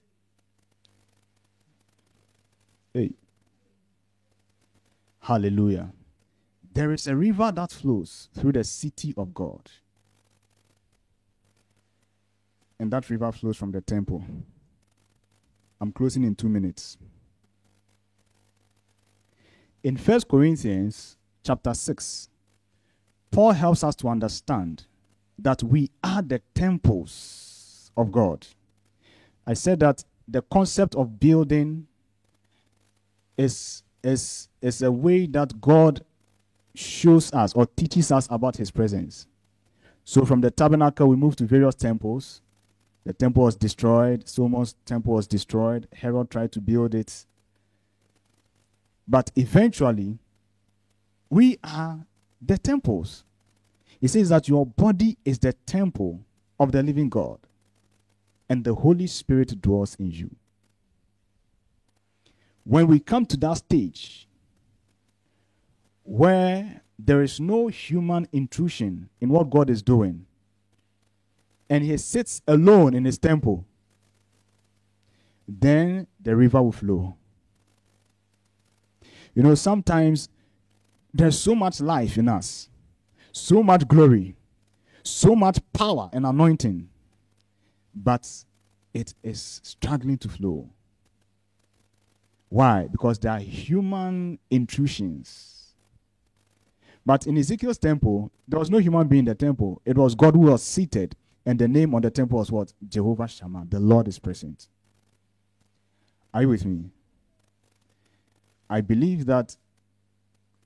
Hey. 2.92 3.12
Hallelujah. 5.20 5.92
There 6.72 6.92
is 6.92 7.06
a 7.06 7.14
river 7.14 7.52
that 7.52 7.70
flows 7.70 8.28
through 8.34 8.52
the 8.52 8.64
city 8.64 9.12
of 9.16 9.34
God. 9.34 9.70
And 12.78 12.90
that 12.92 13.10
river 13.10 13.30
flows 13.32 13.56
from 13.56 13.72
the 13.72 13.80
temple. 13.80 14.24
I'm 15.80 15.92
closing 15.92 16.24
in 16.24 16.34
two 16.34 16.48
minutes. 16.48 16.96
In 19.82 19.96
First 19.96 20.28
Corinthians 20.28 21.16
chapter 21.44 21.74
6, 21.74 22.28
Paul 23.30 23.52
helps 23.52 23.84
us 23.84 23.94
to 23.96 24.08
understand 24.08 24.84
that 25.38 25.62
we 25.62 25.90
are 26.02 26.22
the 26.22 26.40
temples 26.54 27.90
of 27.96 28.10
God. 28.10 28.46
I 29.46 29.54
said 29.54 29.80
that 29.80 30.04
the 30.26 30.42
concept 30.42 30.94
of 30.94 31.18
building 31.20 31.86
is, 33.36 33.82
is, 34.02 34.48
is 34.60 34.82
a 34.82 34.90
way 34.90 35.26
that 35.26 35.60
God 35.60 36.04
shows 36.74 37.32
us 37.32 37.54
or 37.54 37.66
teaches 37.66 38.12
us 38.12 38.28
about 38.30 38.56
his 38.56 38.70
presence. 38.70 39.26
So 40.04 40.24
from 40.24 40.40
the 40.40 40.50
tabernacle, 40.50 41.08
we 41.08 41.16
move 41.16 41.36
to 41.36 41.44
various 41.44 41.74
temples. 41.74 42.40
The 43.04 43.12
temple 43.12 43.44
was 43.44 43.56
destroyed. 43.56 44.28
Solomon's 44.28 44.74
temple 44.84 45.14
was 45.14 45.26
destroyed. 45.26 45.88
Herod 45.92 46.30
tried 46.30 46.52
to 46.52 46.60
build 46.60 46.94
it. 46.94 47.24
But 49.06 49.30
eventually, 49.36 50.18
we 51.30 51.58
are 51.64 52.06
the 52.40 52.58
temples. 52.58 53.24
He 54.00 54.08
says 54.08 54.28
that 54.28 54.48
your 54.48 54.66
body 54.66 55.16
is 55.24 55.38
the 55.38 55.52
temple 55.52 56.20
of 56.58 56.72
the 56.72 56.82
living 56.82 57.08
God, 57.08 57.38
and 58.48 58.64
the 58.64 58.74
Holy 58.74 59.06
Spirit 59.06 59.60
dwells 59.60 59.96
in 59.96 60.10
you. 60.10 60.30
When 62.64 62.86
we 62.86 63.00
come 63.00 63.26
to 63.26 63.36
that 63.38 63.54
stage 63.58 64.28
where 66.04 66.82
there 66.98 67.22
is 67.22 67.38
no 67.40 67.68
human 67.68 68.28
intrusion 68.32 69.08
in 69.20 69.28
what 69.30 69.50
God 69.50 69.70
is 69.70 69.82
doing, 69.82 70.26
and 71.70 71.84
He 71.84 71.96
sits 71.96 72.42
alone 72.46 72.94
in 72.94 73.04
His 73.04 73.18
temple, 73.18 73.64
then 75.46 76.06
the 76.20 76.36
river 76.36 76.62
will 76.62 76.72
flow. 76.72 77.16
You 79.34 79.42
know, 79.42 79.54
sometimes 79.54 80.28
there's 81.18 81.38
so 81.38 81.54
much 81.54 81.80
life 81.80 82.16
in 82.16 82.28
us, 82.28 82.68
so 83.32 83.62
much 83.62 83.86
glory, 83.86 84.36
so 85.02 85.34
much 85.34 85.58
power 85.72 86.08
and 86.12 86.24
anointing, 86.24 86.88
but 87.94 88.26
it 88.94 89.14
is 89.22 89.60
struggling 89.64 90.16
to 90.18 90.28
flow. 90.28 90.70
Why? 92.48 92.86
Because 92.90 93.18
there 93.18 93.32
are 93.32 93.40
human 93.40 94.38
intrusions. 94.50 95.74
But 97.04 97.26
in 97.26 97.36
Ezekiel's 97.36 97.78
temple, 97.78 98.30
there 98.46 98.58
was 98.58 98.70
no 98.70 98.78
human 98.78 99.08
being 99.08 99.20
in 99.20 99.24
the 99.26 99.34
temple. 99.34 99.82
It 99.84 99.96
was 99.98 100.14
God 100.14 100.34
who 100.34 100.42
was 100.42 100.62
seated, 100.62 101.16
and 101.44 101.58
the 101.58 101.66
name 101.66 101.94
on 101.94 102.02
the 102.02 102.10
temple 102.10 102.38
was 102.38 102.52
what? 102.52 102.72
Jehovah 102.88 103.26
Shammah. 103.26 103.66
The 103.68 103.80
Lord 103.80 104.08
is 104.08 104.18
present. 104.18 104.68
Are 106.32 106.42
you 106.42 106.48
with 106.50 106.64
me? 106.64 106.90
I 108.70 108.82
believe 108.82 109.26
that 109.26 109.56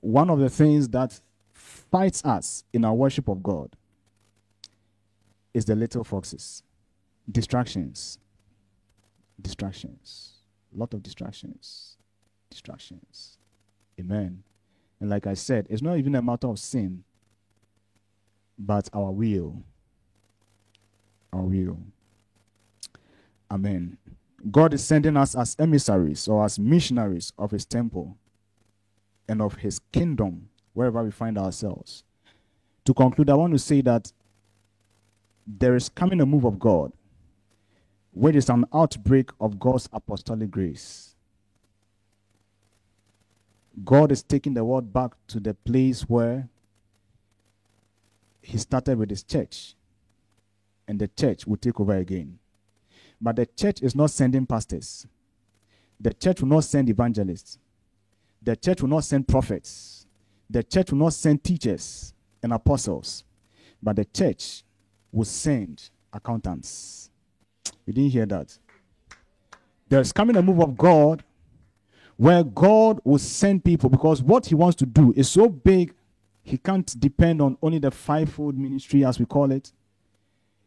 one 0.02 0.28
of 0.28 0.38
the 0.38 0.50
things 0.50 0.90
that 0.90 1.18
fights 1.54 2.22
us 2.24 2.64
in 2.74 2.84
our 2.84 2.94
worship 2.94 3.28
of 3.28 3.42
God 3.42 3.74
is 5.54 5.64
the 5.64 5.74
little 5.74 6.04
foxes, 6.04 6.62
distractions, 7.30 8.18
distractions 9.40 10.32
a 10.74 10.78
lot 10.78 10.94
of 10.94 11.02
distractions. 11.02 11.96
Distractions. 12.50 13.38
Amen. 13.98 14.42
And 15.00 15.10
like 15.10 15.26
I 15.26 15.34
said, 15.34 15.66
it's 15.68 15.82
not 15.82 15.98
even 15.98 16.14
a 16.14 16.22
matter 16.22 16.48
of 16.48 16.58
sin, 16.58 17.04
but 18.58 18.88
our 18.92 19.10
will. 19.10 19.62
Our 21.32 21.42
will. 21.42 21.78
Amen. 23.50 23.98
God 24.50 24.74
is 24.74 24.84
sending 24.84 25.16
us 25.16 25.34
as 25.34 25.56
emissaries 25.58 26.26
or 26.26 26.44
as 26.44 26.58
missionaries 26.58 27.32
of 27.38 27.50
His 27.50 27.64
temple 27.64 28.16
and 29.28 29.42
of 29.42 29.56
His 29.56 29.80
kingdom 29.92 30.48
wherever 30.74 31.02
we 31.02 31.10
find 31.10 31.38
ourselves. 31.38 32.04
To 32.84 32.94
conclude, 32.94 33.30
I 33.30 33.34
want 33.34 33.52
to 33.52 33.58
say 33.58 33.80
that 33.82 34.12
there 35.46 35.76
is 35.76 35.88
coming 35.88 36.20
a 36.20 36.26
move 36.26 36.44
of 36.44 36.58
God 36.58 36.92
which 38.12 38.36
is 38.36 38.48
an 38.50 38.64
outbreak 38.74 39.30
of 39.40 39.58
God's 39.58 39.88
apostolic 39.92 40.50
grace. 40.50 41.14
God 43.84 44.12
is 44.12 44.22
taking 44.22 44.54
the 44.54 44.64
world 44.64 44.92
back 44.92 45.12
to 45.28 45.40
the 45.40 45.54
place 45.54 46.02
where 46.02 46.48
He 48.42 48.58
started 48.58 48.98
with 48.98 49.10
His 49.10 49.22
church, 49.22 49.74
and 50.86 50.98
the 50.98 51.08
church 51.08 51.46
will 51.46 51.56
take 51.56 51.80
over 51.80 51.96
again. 51.96 52.38
But 53.20 53.36
the 53.36 53.46
church 53.46 53.82
is 53.82 53.94
not 53.94 54.10
sending 54.10 54.46
pastors, 54.46 55.06
the 56.00 56.12
church 56.12 56.40
will 56.40 56.48
not 56.48 56.64
send 56.64 56.90
evangelists, 56.90 57.58
the 58.42 58.56
church 58.56 58.82
will 58.82 58.88
not 58.88 59.04
send 59.04 59.28
prophets, 59.28 60.06
the 60.50 60.62
church 60.62 60.90
will 60.90 60.98
not 60.98 61.14
send 61.14 61.42
teachers 61.42 62.12
and 62.42 62.52
apostles, 62.52 63.24
but 63.82 63.96
the 63.96 64.04
church 64.04 64.64
will 65.12 65.24
send 65.24 65.90
accountants 66.12 67.10
you 67.86 67.92
didn't 67.92 68.10
hear 68.10 68.26
that. 68.26 68.56
There's 69.88 70.12
coming 70.12 70.36
a 70.36 70.42
move 70.42 70.60
of 70.60 70.76
God 70.76 71.22
where 72.16 72.44
God 72.44 73.00
will 73.04 73.18
send 73.18 73.64
people 73.64 73.90
because 73.90 74.22
what 74.22 74.46
He 74.46 74.54
wants 74.54 74.76
to 74.76 74.86
do 74.86 75.12
is 75.16 75.30
so 75.30 75.48
big, 75.48 75.94
He 76.42 76.56
can't 76.56 76.98
depend 76.98 77.42
on 77.42 77.58
only 77.62 77.78
the 77.78 77.90
fivefold 77.90 78.56
ministry, 78.56 79.04
as 79.04 79.18
we 79.18 79.26
call 79.26 79.50
it. 79.50 79.72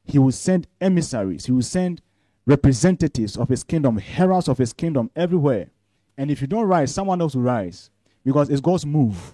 He 0.04 0.20
will 0.20 0.32
send 0.32 0.68
emissaries, 0.82 1.46
He 1.46 1.52
will 1.52 1.62
send 1.62 2.02
representatives 2.46 3.38
of 3.38 3.50
His 3.50 3.64
kingdom, 3.64 3.98
heralds 3.98 4.48
of 4.48 4.58
His 4.58 4.74
kingdom 4.74 5.10
everywhere. 5.16 5.70
And 6.18 6.32
if 6.32 6.42
you 6.42 6.48
don't 6.48 6.66
rise, 6.66 6.94
someone 6.94 7.22
else 7.22 7.36
will 7.36 7.44
rise 7.44 7.90
because 8.24 8.50
it's 8.50 8.62
God's 8.62 8.86
move. 8.86 9.34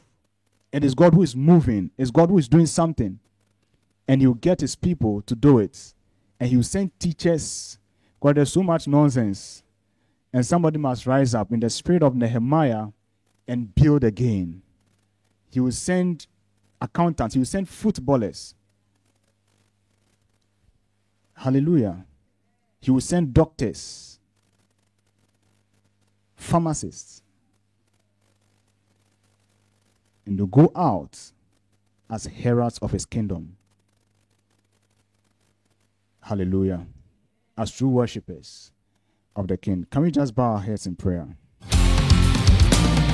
And 0.74 0.84
it's 0.86 0.94
God 0.94 1.14
who 1.14 1.22
is 1.22 1.36
moving, 1.36 1.92
it's 1.98 2.12
God 2.12 2.30
who 2.30 2.38
is 2.38 2.48
doing 2.48 2.66
something. 2.66 3.20
And 4.08 4.22
He'll 4.22 4.34
get 4.34 4.62
His 4.62 4.76
people 4.76 5.22
to 5.24 5.36
do 5.36 5.60
it 5.60 5.94
and 6.42 6.50
he 6.50 6.56
will 6.56 6.64
send 6.64 7.00
teachers 7.00 7.78
because 8.20 8.34
there's 8.34 8.52
so 8.52 8.64
much 8.64 8.88
nonsense. 8.88 9.62
And 10.34 10.44
somebody 10.44 10.80
must 10.80 11.06
rise 11.06 11.36
up 11.36 11.52
in 11.52 11.60
the 11.60 11.70
spirit 11.70 12.02
of 12.02 12.16
Nehemiah 12.16 12.88
and 13.48 13.74
build 13.76 14.04
again. 14.04 14.64
He 15.52 15.60
will 15.60 15.72
send 15.72 16.26
accountants, 16.82 17.36
he 17.36 17.40
will 17.40 17.46
send 17.46 17.70
footballers. 17.70 18.56
Hallelujah. 21.36 22.08
He 22.80 22.90
will 22.90 23.02
send 23.02 23.36
doctors, 23.36 24.11
pharmacists, 26.42 27.22
and 30.26 30.38
to 30.38 30.48
go 30.48 30.72
out 30.76 31.32
as 32.10 32.26
heralds 32.26 32.78
of 32.80 32.92
his 32.92 33.06
kingdom. 33.06 33.56
Hallelujah. 36.22 36.86
As 37.58 37.72
true 37.72 37.90
worshippers 37.90 38.72
of 39.36 39.48
the 39.48 39.58
King. 39.58 39.86
Can 39.90 40.02
we 40.02 40.12
just 40.12 40.36
bow 40.36 40.54
our 40.54 40.60
heads 40.60 40.88
in 40.88 40.96
prayer? 40.96 41.28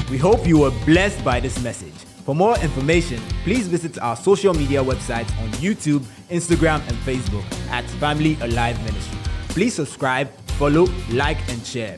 We 0.09 0.17
hope 0.17 0.47
you 0.47 0.59
were 0.59 0.71
blessed 0.85 1.23
by 1.23 1.39
this 1.39 1.61
message. 1.61 1.93
For 2.25 2.33
more 2.33 2.57
information, 2.59 3.21
please 3.43 3.67
visit 3.67 3.99
our 3.99 4.15
social 4.15 4.53
media 4.53 4.83
websites 4.83 5.31
on 5.41 5.49
YouTube, 5.59 5.99
Instagram, 6.29 6.79
and 6.87 6.97
Facebook 6.99 7.45
at 7.69 7.85
Family 7.99 8.37
Alive 8.41 8.77
Ministry. 8.85 9.19
Please 9.49 9.73
subscribe, 9.73 10.29
follow, 10.57 10.87
like, 11.11 11.37
and 11.49 11.65
share. 11.65 11.97